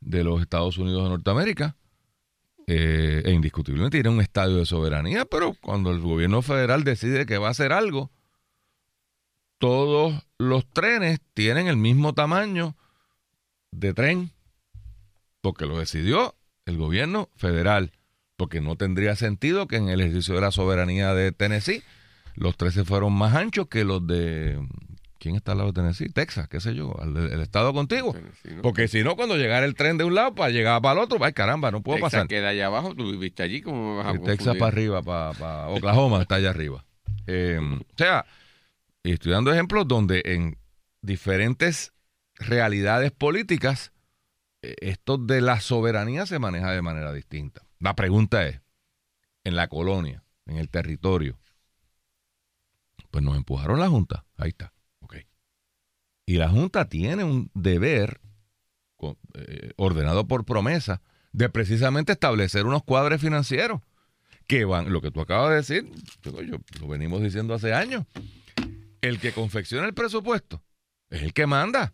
de 0.00 0.24
los 0.24 0.40
Estados 0.40 0.78
Unidos 0.78 1.04
de 1.04 1.10
Norteamérica. 1.10 1.76
eh, 2.66 3.22
e 3.24 3.32
indiscutiblemente 3.32 3.98
tiene 3.98 4.08
un 4.16 4.20
estadio 4.22 4.56
de 4.56 4.66
soberanía, 4.66 5.24
pero 5.26 5.54
cuando 5.60 5.90
el 5.90 6.00
gobierno 6.00 6.42
federal 6.42 6.84
decide 6.84 7.26
que 7.26 7.38
va 7.38 7.48
a 7.48 7.50
hacer 7.50 7.72
algo, 7.72 8.10
todos 9.64 10.12
los 10.36 10.66
trenes 10.66 11.22
tienen 11.32 11.68
el 11.68 11.78
mismo 11.78 12.12
tamaño 12.12 12.76
de 13.70 13.94
tren, 13.94 14.30
porque 15.40 15.64
lo 15.64 15.78
decidió 15.78 16.34
el 16.66 16.76
gobierno 16.76 17.30
federal, 17.34 17.92
porque 18.36 18.60
no 18.60 18.76
tendría 18.76 19.16
sentido 19.16 19.66
que 19.66 19.76
en 19.76 19.88
el 19.88 20.02
ejercicio 20.02 20.34
de 20.34 20.42
la 20.42 20.50
soberanía 20.50 21.14
de 21.14 21.32
Tennessee 21.32 21.82
los 22.34 22.58
13 22.58 22.84
fueron 22.84 23.14
más 23.14 23.34
anchos 23.34 23.68
que 23.68 23.84
los 23.84 24.06
de... 24.06 24.60
¿Quién 25.18 25.34
está 25.34 25.52
al 25.52 25.58
lado 25.58 25.72
de 25.72 25.80
Tennessee? 25.80 26.10
Texas, 26.10 26.46
qué 26.46 26.60
sé 26.60 26.74
yo, 26.74 26.94
el, 27.02 27.16
el 27.16 27.40
estado 27.40 27.72
contigo. 27.72 28.14
Porque 28.62 28.86
si 28.86 29.02
no, 29.02 29.16
cuando 29.16 29.38
llegara 29.38 29.64
el 29.64 29.74
tren 29.74 29.96
de 29.96 30.04
un 30.04 30.14
lado 30.14 30.34
para 30.34 30.50
llegar 30.50 30.82
para 30.82 31.00
el 31.00 31.06
otro, 31.06 31.16
ay 31.24 31.32
caramba, 31.32 31.70
no 31.70 31.80
puedo 31.80 31.96
Texas 31.96 32.12
pasar. 32.12 32.28
queda 32.28 32.48
allá 32.50 32.66
abajo, 32.66 32.94
tú 32.94 33.10
viviste 33.10 33.42
allí, 33.42 33.62
¿cómo 33.62 33.96
me 33.96 34.02
vas 34.02 34.14
a 34.14 34.18
Texas 34.20 34.56
para 34.58 34.66
arriba, 34.66 35.00
para, 35.00 35.32
para 35.32 35.68
Oklahoma, 35.68 36.20
está 36.20 36.34
allá 36.34 36.50
arriba. 36.50 36.84
Eh, 37.26 37.58
o 37.58 37.96
sea, 37.96 38.26
y 39.04 39.12
estoy 39.12 39.32
dando 39.32 39.52
ejemplos 39.52 39.86
donde 39.86 40.22
en 40.24 40.58
diferentes 41.02 41.92
realidades 42.36 43.12
políticas, 43.12 43.92
eh, 44.62 44.74
esto 44.80 45.18
de 45.18 45.42
la 45.42 45.60
soberanía 45.60 46.26
se 46.26 46.38
maneja 46.38 46.72
de 46.72 46.82
manera 46.82 47.12
distinta. 47.12 47.66
La 47.78 47.94
pregunta 47.94 48.46
es, 48.46 48.62
en 49.44 49.56
la 49.56 49.68
colonia, 49.68 50.24
en 50.46 50.56
el 50.56 50.70
territorio, 50.70 51.38
pues 53.10 53.22
nos 53.22 53.36
empujaron 53.36 53.78
la 53.78 53.88
Junta. 53.88 54.24
Ahí 54.36 54.48
está. 54.48 54.72
Y 56.26 56.38
la 56.38 56.48
Junta 56.48 56.88
tiene 56.88 57.22
un 57.22 57.50
deber 57.52 58.18
eh, 59.34 59.72
ordenado 59.76 60.26
por 60.26 60.46
promesa 60.46 61.02
de 61.32 61.50
precisamente 61.50 62.12
establecer 62.12 62.64
unos 62.64 62.82
cuadres 62.82 63.20
financieros 63.20 63.82
que 64.46 64.64
van, 64.64 64.90
lo 64.90 65.02
que 65.02 65.10
tú 65.10 65.20
acabas 65.20 65.50
de 65.50 65.56
decir, 65.56 65.92
lo 66.80 66.88
venimos 66.88 67.22
diciendo 67.22 67.52
hace 67.52 67.74
años, 67.74 68.06
el 69.08 69.20
que 69.20 69.32
confecciona 69.32 69.86
el 69.86 69.94
presupuesto 69.94 70.62
es 71.10 71.22
el 71.22 71.32
que 71.32 71.46
manda. 71.46 71.92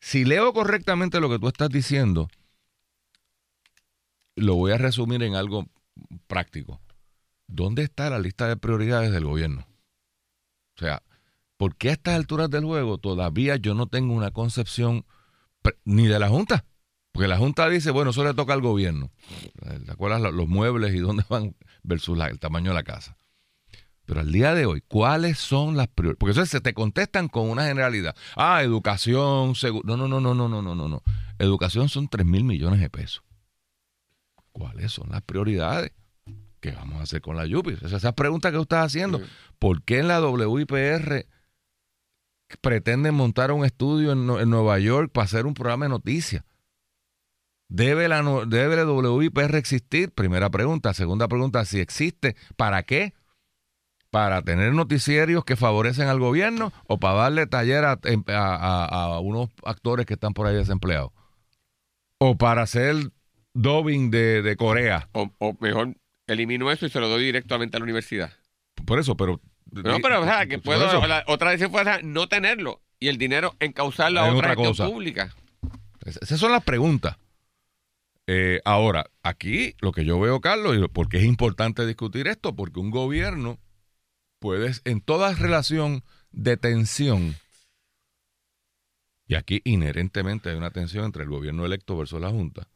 Si 0.00 0.24
leo 0.24 0.52
correctamente 0.52 1.20
lo 1.20 1.28
que 1.28 1.38
tú 1.38 1.48
estás 1.48 1.68
diciendo, 1.68 2.28
lo 4.36 4.54
voy 4.54 4.72
a 4.72 4.78
resumir 4.78 5.22
en 5.22 5.34
algo 5.34 5.66
práctico. 6.26 6.80
¿Dónde 7.46 7.82
está 7.82 8.08
la 8.10 8.18
lista 8.18 8.48
de 8.48 8.56
prioridades 8.56 9.12
del 9.12 9.24
gobierno? 9.24 9.66
O 10.76 10.80
sea, 10.80 11.02
¿por 11.56 11.76
qué 11.76 11.90
a 11.90 11.92
estas 11.92 12.14
alturas 12.14 12.48
del 12.48 12.64
juego 12.64 12.98
todavía 12.98 13.56
yo 13.56 13.74
no 13.74 13.86
tengo 13.86 14.14
una 14.14 14.30
concepción 14.30 15.04
ni 15.84 16.06
de 16.06 16.18
la 16.18 16.28
Junta? 16.28 16.64
Porque 17.12 17.28
la 17.28 17.36
Junta 17.38 17.68
dice, 17.68 17.90
bueno, 17.90 18.12
eso 18.12 18.24
le 18.24 18.34
toca 18.34 18.52
al 18.54 18.62
gobierno. 18.62 19.10
¿Te 19.84 19.90
acuerdas 19.90 20.22
lo- 20.22 20.30
los 20.32 20.48
muebles 20.48 20.94
y 20.94 20.98
dónde 21.00 21.24
van 21.28 21.56
versus 21.82 22.18
el 22.20 22.38
tamaño 22.38 22.70
de 22.70 22.76
la 22.76 22.84
casa? 22.84 23.16
Pero 24.10 24.22
al 24.22 24.32
día 24.32 24.54
de 24.54 24.66
hoy, 24.66 24.82
¿cuáles 24.88 25.38
son 25.38 25.76
las 25.76 25.86
prioridades? 25.86 26.18
Porque 26.18 26.32
eso 26.32 26.44
se 26.44 26.60
te 26.60 26.74
contestan 26.74 27.28
con 27.28 27.48
una 27.48 27.66
generalidad. 27.66 28.16
Ah, 28.34 28.60
educación, 28.64 29.54
seguro. 29.54 29.84
No, 29.86 29.96
no, 29.96 30.08
no, 30.08 30.20
no, 30.20 30.34
no, 30.34 30.48
no, 30.48 30.60
no, 30.60 30.74
no, 30.74 30.88
no. 30.88 31.02
Educación 31.38 31.88
son 31.88 32.08
3 32.08 32.26
mil 32.26 32.42
millones 32.42 32.80
de 32.80 32.90
pesos. 32.90 33.22
¿Cuáles 34.50 34.90
son 34.90 35.10
las 35.10 35.22
prioridades? 35.22 35.92
¿Qué 36.58 36.72
vamos 36.72 36.98
a 36.98 37.02
hacer 37.04 37.20
con 37.20 37.36
la 37.36 37.46
Yupi? 37.46 37.74
Esa, 37.82 37.98
esa 37.98 38.10
pregunta 38.10 38.50
que 38.50 38.56
tú 38.56 38.62
estás 38.62 38.86
haciendo. 38.86 39.20
Sí. 39.20 39.24
¿Por 39.60 39.84
qué 39.84 40.00
en 40.00 40.08
la 40.08 40.20
WIPR 40.20 41.28
pretenden 42.60 43.14
montar 43.14 43.52
un 43.52 43.64
estudio 43.64 44.10
en, 44.10 44.28
en 44.28 44.50
Nueva 44.50 44.80
York 44.80 45.12
para 45.12 45.26
hacer 45.26 45.46
un 45.46 45.54
programa 45.54 45.84
de 45.84 45.90
noticias? 45.90 46.42
¿Debe 47.68 48.08
la, 48.08 48.24
¿Debe 48.48 48.74
la 48.74 48.90
WIPR 48.90 49.54
existir? 49.54 50.10
Primera 50.10 50.50
pregunta. 50.50 50.94
Segunda 50.94 51.28
pregunta, 51.28 51.64
si 51.64 51.78
existe, 51.78 52.34
¿para 52.56 52.82
qué? 52.82 53.14
¿Para 54.10 54.42
tener 54.42 54.72
noticiarios 54.72 55.44
que 55.44 55.54
favorecen 55.56 56.08
al 56.08 56.18
gobierno 56.18 56.72
o 56.88 56.98
para 56.98 57.14
darle 57.14 57.46
taller 57.46 57.84
a, 57.84 57.98
em, 58.04 58.24
a- 58.28 58.84
a- 59.14 59.20
unos 59.20 59.50
actores 59.64 60.04
que 60.06 60.14
están 60.14 60.34
por 60.34 60.46
ahí 60.48 60.56
desempleados? 60.56 61.12
¿O 62.18 62.36
para 62.36 62.62
hacer 62.62 62.96
dubbing 63.54 64.10
de, 64.10 64.42
de 64.42 64.56
Corea? 64.56 65.08
O, 65.12 65.30
o 65.38 65.56
mejor, 65.60 65.94
elimino 66.26 66.70
eso 66.72 66.86
y 66.86 66.90
se 66.90 66.98
lo 67.00 67.08
doy 67.08 67.24
directamente 67.24 67.76
a 67.76 67.80
la 67.80 67.84
universidad. 67.84 68.32
Por 68.84 68.98
eso, 68.98 69.16
pero... 69.16 69.40
No, 69.72 69.98
pero 70.02 70.20
o 70.20 70.24
sea, 70.24 70.46
que 70.46 70.58
puedo, 70.58 71.06
la 71.06 71.22
otra 71.28 71.50
decisión 71.50 71.70
fue 71.70 71.82
esa, 71.82 72.00
no 72.02 72.28
tenerlo 72.28 72.80
y 72.98 73.06
el 73.08 73.16
dinero 73.18 73.54
encauzarlo 73.60 74.18
a 74.20 74.24
otra, 74.34 74.52
otra 74.52 74.56
cosa. 74.56 74.86
pública. 74.88 75.32
Es- 76.04 76.16
Esas 76.20 76.40
son 76.40 76.50
las 76.50 76.64
preguntas. 76.64 77.16
Eh, 78.26 78.60
ahora, 78.64 79.06
aquí 79.22 79.76
lo 79.80 79.92
que 79.92 80.04
yo 80.04 80.18
veo, 80.18 80.40
Carlos, 80.40 80.76
y 80.76 80.88
porque 80.88 81.18
es 81.18 81.24
importante 81.24 81.86
discutir 81.86 82.26
esto, 82.26 82.54
porque 82.56 82.80
un 82.80 82.90
gobierno 82.90 83.58
puede, 84.40 84.72
en 84.84 85.00
toda 85.00 85.32
relación 85.34 86.02
de 86.32 86.56
tensión, 86.56 87.36
y 89.26 89.36
aquí 89.36 89.60
inherentemente 89.64 90.50
hay 90.50 90.56
una 90.56 90.72
tensión 90.72 91.04
entre 91.04 91.22
el 91.22 91.28
gobierno 91.28 91.64
electo 91.64 91.96
versus 91.96 92.20
la 92.20 92.30
Junta, 92.30 92.66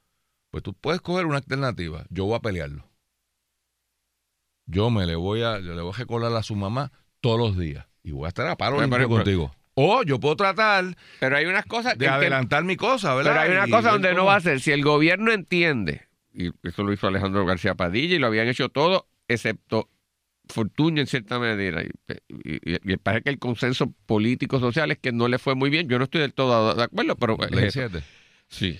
pues 0.50 0.62
tú 0.62 0.72
puedes 0.74 1.00
coger 1.00 1.26
una 1.26 1.38
alternativa. 1.38 2.04
Yo 2.10 2.26
voy 2.26 2.36
a 2.36 2.40
pelearlo. 2.40 2.88
Yo 4.66 4.88
me 4.90 5.04
le 5.04 5.16
voy 5.16 5.42
a, 5.42 5.58
yo 5.58 5.74
le 5.74 5.82
voy 5.82 5.92
a 5.92 5.98
recolar 5.98 6.32
a 6.32 6.42
su 6.42 6.54
mamá 6.54 6.92
todos 7.20 7.38
los 7.38 7.58
días 7.58 7.86
y 8.02 8.12
voy 8.12 8.26
a 8.26 8.28
estar 8.28 8.46
a 8.46 8.56
paro 8.56 8.78
Pero, 8.78 9.08
contigo. 9.08 9.54
O 9.74 10.04
yo 10.04 10.20
puedo 10.20 10.36
tratar 10.36 10.96
Pero 11.18 11.36
hay 11.36 11.46
unas 11.46 11.66
cosas 11.66 11.98
de 11.98 12.04
que- 12.06 12.10
adelantar 12.10 12.62
mi 12.64 12.76
cosa, 12.76 13.14
¿verdad? 13.14 13.32
Pero 13.32 13.42
hay 13.42 13.50
una 13.58 13.66
Y 13.66 13.70
cosa 13.70 13.90
donde 13.90 14.14
no 14.14 14.24
va 14.26 14.36
a 14.36 14.40
ser. 14.40 14.60
Si 14.60 14.70
el 14.70 14.82
gobierno 14.84 15.32
entiende, 15.32 16.06
y 16.32 16.50
eso 16.62 16.84
lo 16.84 16.92
hizo 16.92 17.08
Alejandro 17.08 17.44
García 17.44 17.74
Padilla 17.74 18.14
y 18.14 18.18
lo 18.20 18.28
habían 18.28 18.46
hecho 18.48 18.68
todo, 18.68 19.08
excepto 19.26 19.90
Fortuño 20.48 21.00
en 21.00 21.06
cierta 21.06 21.38
medida. 21.38 21.82
Y, 21.82 21.88
y- 22.72 22.92
y- 22.92 22.96
parece 22.98 23.22
que 23.24 23.30
el 23.30 23.38
consenso 23.38 23.92
político 24.06 24.60
social 24.60 24.90
es 24.90 24.98
que 24.98 25.10
no 25.12 25.28
le 25.28 25.38
fue 25.38 25.54
muy 25.54 25.70
bien. 25.70 25.88
Yo 25.88 25.98
no 25.98 26.04
estoy 26.04 26.20
del 26.20 26.34
todo 26.34 26.74
de 26.74 26.82
acuerdo, 26.82 27.16
pero 27.16 27.36
eso. 27.42 27.70
7. 27.70 28.02
sí. 28.48 28.78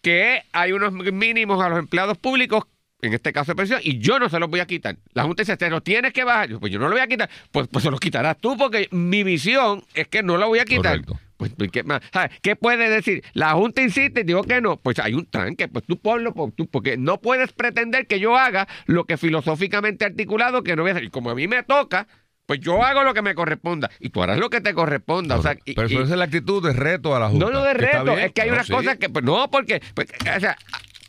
Que 0.00 0.42
hay 0.52 0.72
unos 0.72 0.92
mínimos 0.92 1.62
a 1.62 1.68
los 1.70 1.78
empleados 1.78 2.18
públicos, 2.18 2.64
en 3.00 3.14
este 3.14 3.32
caso 3.32 3.52
de 3.52 3.56
pensión, 3.56 3.80
y 3.82 3.98
yo 3.98 4.18
no 4.18 4.28
se 4.28 4.38
los 4.38 4.50
voy 4.50 4.60
a 4.60 4.66
quitar. 4.66 4.96
La 5.14 5.22
Junta 5.24 5.42
dice, 5.42 5.56
te 5.56 5.70
los 5.70 5.82
tienes 5.82 6.12
que 6.12 6.24
bajar. 6.24 6.50
Yo, 6.50 6.60
Pues 6.60 6.70
yo 6.72 6.78
no 6.78 6.86
lo 6.88 6.92
voy 6.92 7.00
a 7.00 7.06
quitar. 7.06 7.30
Pues, 7.50 7.68
pues 7.68 7.82
se 7.84 7.90
los 7.90 8.00
quitarás 8.00 8.36
tú, 8.38 8.56
porque 8.56 8.88
mi 8.90 9.22
visión 9.24 9.82
es 9.94 10.08
que 10.08 10.22
no 10.22 10.36
lo 10.36 10.48
voy 10.48 10.58
a 10.58 10.64
quitar. 10.66 11.00
Correcto. 11.04 11.18
Pues, 11.44 11.54
pues, 11.58 11.70
¿qué, 11.70 11.82
más? 11.82 12.00
¿Qué 12.42 12.56
puede 12.56 12.88
decir? 12.88 13.22
La 13.34 13.52
Junta 13.52 13.82
insiste, 13.82 14.24
digo 14.24 14.42
que 14.44 14.60
no. 14.60 14.76
Pues 14.78 14.98
hay 14.98 15.12
un 15.14 15.26
tranque, 15.26 15.68
pues 15.68 15.84
tú 15.86 15.98
ponlo, 16.00 16.32
por 16.32 16.52
tú, 16.52 16.66
porque 16.68 16.96
no 16.96 17.20
puedes 17.20 17.52
pretender 17.52 18.06
que 18.06 18.18
yo 18.18 18.36
haga 18.38 18.66
lo 18.86 19.04
que 19.04 19.16
filosóficamente 19.18 20.04
articulado 20.04 20.62
que 20.62 20.74
no 20.76 20.82
voy 20.82 20.90
a 20.90 20.94
hacer. 20.94 21.04
Y 21.04 21.10
como 21.10 21.30
a 21.30 21.34
mí 21.34 21.46
me 21.48 21.62
toca, 21.62 22.06
pues 22.46 22.60
yo 22.60 22.82
hago 22.82 23.04
lo 23.04 23.12
que 23.14 23.20
me 23.22 23.34
corresponda. 23.34 23.90
Y 24.00 24.08
tú 24.10 24.22
harás 24.22 24.38
lo 24.38 24.48
que 24.48 24.60
te 24.62 24.72
corresponda. 24.74 25.36
O 25.36 25.42
sea, 25.42 25.56
y- 25.64 25.74
Pero 25.74 25.88
y- 25.88 25.94
eso 25.94 26.02
es 26.04 26.10
la 26.10 26.24
actitud 26.24 26.62
de 26.66 26.72
reto 26.72 27.14
a 27.14 27.20
la 27.20 27.28
Junta. 27.28 27.44
no, 27.46 27.52
no 27.52 27.62
de 27.62 27.74
reto, 27.74 28.04
bien, 28.04 28.18
es 28.20 28.32
que 28.32 28.42
hay 28.42 28.50
unas 28.50 28.66
sí. 28.66 28.72
cosas 28.72 28.96
que, 28.96 29.08
pues 29.10 29.24
no, 29.24 29.50
porque, 29.50 29.82
pues, 29.94 30.08
o 30.36 30.40
sea, 30.40 30.56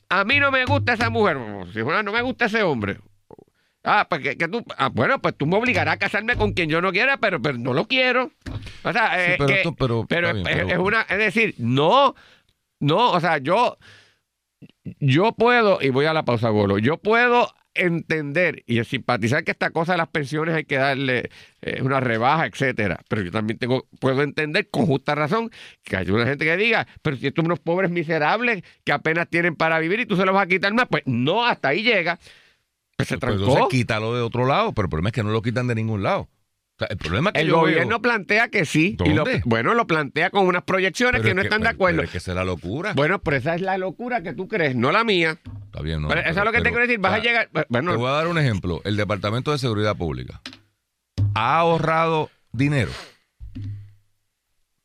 a, 0.09 0.19
a 0.19 0.25
mí 0.25 0.39
no 0.39 0.51
me 0.51 0.65
gusta 0.65 0.93
esa 0.93 1.09
mujer, 1.09 1.37
no 1.37 2.11
me 2.11 2.21
gusta 2.21 2.45
ese 2.45 2.61
hombre. 2.63 2.97
Ah, 3.85 4.07
pues 4.09 4.21
que, 4.21 4.35
que 4.37 4.47
tú, 4.47 4.65
ah, 4.77 4.89
bueno, 4.91 5.21
pues 5.21 5.35
tú 5.37 5.45
me 5.45 5.55
obligarás 5.57 5.93
a 5.93 5.97
casarme 5.97 6.35
con 6.35 6.53
quien 6.53 6.69
yo 6.69 6.81
no 6.81 6.91
quiera, 6.91 7.17
pero, 7.17 7.39
pero 7.41 7.57
no 7.57 7.71
lo 7.73 7.87
quiero. 7.87 8.31
O 8.83 8.91
sea, 8.91 9.11
Sí, 9.15 9.31
eh, 9.31 9.35
pero 9.37 9.47
que- 9.47 9.55
esto- 9.57 9.75
pero- 9.75 10.05
pero 10.07 10.27
está 10.29 10.49
bien, 10.49 10.59
es, 10.59 10.65
pero- 10.65 10.81
es 10.81 10.87
una, 10.87 11.01
es 11.03 11.17
decir, 11.17 11.55
no, 11.59 12.15
no, 12.79 13.11
o 13.11 13.19
sea, 13.19 13.37
yo, 13.37 13.77
yo 14.99 15.33
puedo, 15.33 15.79
y 15.81 15.89
voy 15.89 16.05
a 16.05 16.13
la 16.13 16.23
pausa, 16.25 16.49
Golo, 16.49 16.77
yo 16.77 16.97
puedo 16.97 17.49
entender 17.77 18.63
y 18.67 18.81
simpatizar 18.85 19.43
que 19.43 19.51
esta 19.51 19.69
cosa 19.71 19.91
de 19.93 19.97
las 19.97 20.07
pensiones 20.07 20.55
hay 20.55 20.63
que 20.63 20.77
darle 20.77 21.29
eh, 21.61 21.81
una 21.81 21.99
rebaja, 21.99 22.45
etcétera. 22.45 22.99
Pero 23.09 23.21
yo 23.21 23.31
también 23.31 23.59
tengo, 23.59 23.85
puedo 23.99 24.21
entender 24.23 24.69
con 24.69 24.85
justa 24.85 25.13
razón 25.13 25.51
que 25.83 25.97
hay 25.97 26.09
una 26.09 26.25
gente 26.25 26.45
que 26.45 26.55
diga, 26.55 26.87
pero 27.01 27.17
si 27.17 27.27
estos 27.27 27.43
son 27.43 27.47
unos 27.51 27.59
pobres 27.59 27.91
miserables 27.91 28.63
que 28.85 28.93
apenas 28.93 29.27
tienen 29.29 29.55
para 29.55 29.77
vivir 29.79 29.99
y 29.99 30.05
tú 30.05 30.15
se 30.15 30.25
los 30.25 30.33
vas 30.33 30.43
a 30.45 30.47
quitar 30.47 30.73
más, 30.73 30.87
pues 30.89 31.03
no, 31.05 31.45
hasta 31.45 31.67
ahí 31.69 31.83
llega. 31.83 32.17
Pues 32.97 33.10
se 33.10 33.17
Pues 33.17 33.19
trancó. 33.19 33.43
entonces 33.43 33.65
quítalo 33.69 34.15
de 34.15 34.21
otro 34.21 34.45
lado, 34.45 34.71
pero 34.73 34.86
el 34.86 34.89
problema 34.89 35.10
es 35.10 35.13
que 35.13 35.23
no 35.23 35.31
lo 35.31 35.41
quitan 35.41 35.67
de 35.67 35.75
ningún 35.75 36.01
lado. 36.03 36.21
O 36.21 36.77
sea, 36.79 36.88
el 36.89 36.97
problema 36.97 37.31
que 37.31 37.39
El 37.41 37.47
yo 37.47 37.60
gobierno 37.62 37.88
veo, 37.89 38.01
plantea 38.01 38.49
que 38.49 38.65
sí. 38.65 38.97
Y 39.05 39.10
lo- 39.10 39.23
¿Dónde? 39.23 39.41
bueno, 39.45 39.73
lo 39.73 39.88
plantea 39.88 40.29
con 40.29 40.45
unas 40.45 40.63
proyecciones 40.63 41.21
Pero 41.21 41.29
que 41.31 41.36
no 41.36 41.41
están 41.41 41.62
de 41.62 41.69
acuerdo. 41.69 41.97
pero 41.97 42.05
es 42.05 42.12
que 42.12 42.17
esa 42.17 42.31
es 42.31 42.36
la 42.36 42.43
locura. 42.43 42.93
Bueno, 42.93 43.19
pero 43.19 43.38
esa 43.38 43.55
es 43.55 43.62
la 43.62 43.77
locura 43.77 44.21
que 44.21 44.34
tú 44.34 44.47
crees, 44.49 44.75
no 44.75 44.91
la 44.91 45.03
mía. 45.05 45.38
Está 45.65 45.81
bien, 45.81 46.01
no. 46.01 46.08
pero 46.10 46.21
eso 46.21 46.39
es 46.39 46.45
lo 46.45 46.51
que 46.51 46.58
te 46.62 46.69
quiero 46.69 46.81
decir. 46.81 46.99
Vas 46.99 47.13
a 47.13 47.15
sea, 47.15 47.23
llegar. 47.23 47.49
Te 47.53 47.65
Bueno, 47.69 47.97
voy 47.97 48.08
a 48.10 48.12
dar 48.13 48.27
un 48.27 48.38
ejemplo. 48.38 48.81
El 48.84 48.97
Departamento 48.97 49.51
de 49.53 49.58
Seguridad 49.58 49.95
Pública 49.95 50.41
ha 51.34 51.60
ahorrado 51.60 52.29
dinero. 52.51 52.91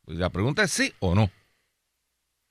Pues 0.05 0.19
la 0.19 0.31
pregunta 0.31 0.63
es 0.65 0.71
sí 0.71 0.93
o 1.01 1.15
no. 1.15 1.31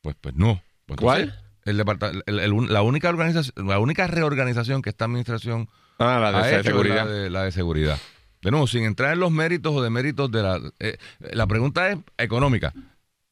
Pues, 0.02 0.16
pues 0.20 0.36
no. 0.36 0.62
Pues 0.86 1.00
¿Cuál? 1.00 1.22
entonces, 1.24 1.49
El 1.66 1.80
el- 2.26 2.40
el- 2.40 2.74
la 2.74 2.82
única 2.82 3.10
organización, 3.10 3.68
la 3.68 3.80
única 3.80 4.08
reorganización 4.08 4.82
que 4.82 4.90
esta 4.90 5.06
administración 5.06 5.68
ah, 6.00 6.20
la 6.20 6.30
ha 6.40 6.46
de 6.48 6.56
hecho 6.56 6.64
seguridad. 6.72 7.06
La 7.06 7.12
de, 7.12 7.30
la 7.30 7.44
de 7.44 7.52
seguridad. 7.52 7.98
De 8.42 8.52
nuevo, 8.52 8.68
sin 8.68 8.84
entrar 8.84 9.14
en 9.14 9.20
los 9.20 9.32
méritos 9.32 9.74
o 9.76 9.82
deméritos 9.82 10.32
de 10.32 10.42
la. 10.42 10.60
eh, 10.80 10.98
la 11.20 11.46
pregunta 11.48 11.90
es 11.92 11.98
económica. 12.18 12.74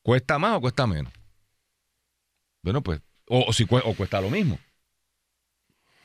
¿Cuesta 0.01 0.37
más 0.37 0.57
o 0.57 0.61
cuesta 0.61 0.85
menos? 0.85 1.11
Bueno, 2.63 2.81
pues. 2.81 3.01
O, 3.29 3.45
o 3.47 3.53
si 3.53 3.65
o 3.69 3.93
cuesta 3.93 4.19
lo 4.21 4.29
mismo. 4.29 4.59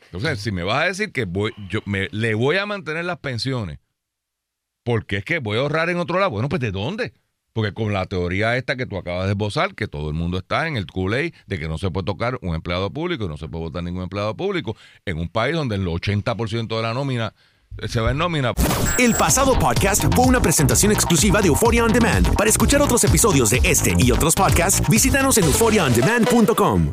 Entonces, 0.06 0.40
si 0.40 0.52
me 0.52 0.62
vas 0.62 0.82
a 0.82 0.86
decir 0.86 1.10
que 1.12 1.24
voy, 1.24 1.52
yo 1.70 1.80
me, 1.86 2.08
le 2.12 2.34
voy 2.34 2.58
a 2.58 2.66
mantener 2.66 3.04
las 3.04 3.18
pensiones 3.18 3.78
porque 4.84 5.18
es 5.18 5.24
que 5.24 5.38
voy 5.38 5.56
a 5.56 5.60
ahorrar 5.60 5.88
en 5.90 5.96
otro 5.98 6.18
lado, 6.18 6.30
bueno, 6.30 6.48
pues 6.48 6.60
¿de 6.60 6.70
dónde? 6.70 7.14
Porque 7.52 7.72
con 7.72 7.92
la 7.92 8.06
teoría 8.06 8.56
esta 8.56 8.76
que 8.76 8.86
tú 8.86 8.96
acabas 8.96 9.26
de 9.26 9.32
esbozar, 9.32 9.74
que 9.74 9.88
todo 9.88 10.08
el 10.08 10.14
mundo 10.14 10.38
está 10.38 10.68
en 10.68 10.76
el 10.76 10.86
Kool-Aid 10.86 11.34
de 11.46 11.58
que 11.58 11.68
no 11.68 11.78
se 11.78 11.90
puede 11.90 12.06
tocar 12.06 12.38
un 12.42 12.54
empleado 12.54 12.90
público 12.90 13.22
no 13.28 13.36
se 13.36 13.48
puede 13.48 13.64
votar 13.64 13.82
ningún 13.82 14.02
empleado 14.02 14.36
público, 14.36 14.76
en 15.04 15.18
un 15.18 15.28
país 15.28 15.54
donde 15.54 15.76
el 15.76 15.86
80% 15.86 16.76
de 16.76 16.82
la 16.82 16.94
nómina 16.94 17.34
eh, 17.78 17.88
se 17.88 18.00
va 18.00 18.10
en 18.10 18.18
nómina. 18.18 18.52
El 18.98 19.14
pasado 19.14 19.58
podcast 19.58 20.04
fue 20.14 20.26
una 20.26 20.40
presentación 20.40 20.92
exclusiva 20.92 21.40
de 21.40 21.48
Euphoria 21.48 21.84
On 21.84 21.92
Demand. 21.92 22.34
Para 22.36 22.50
escuchar 22.50 22.82
otros 22.82 23.04
episodios 23.04 23.50
de 23.50 23.60
este 23.64 23.94
y 23.98 24.10
otros 24.12 24.34
podcasts, 24.34 24.88
visítanos 24.88 25.38
en 25.38 25.44
euphoriaondemand.com. 25.44 26.92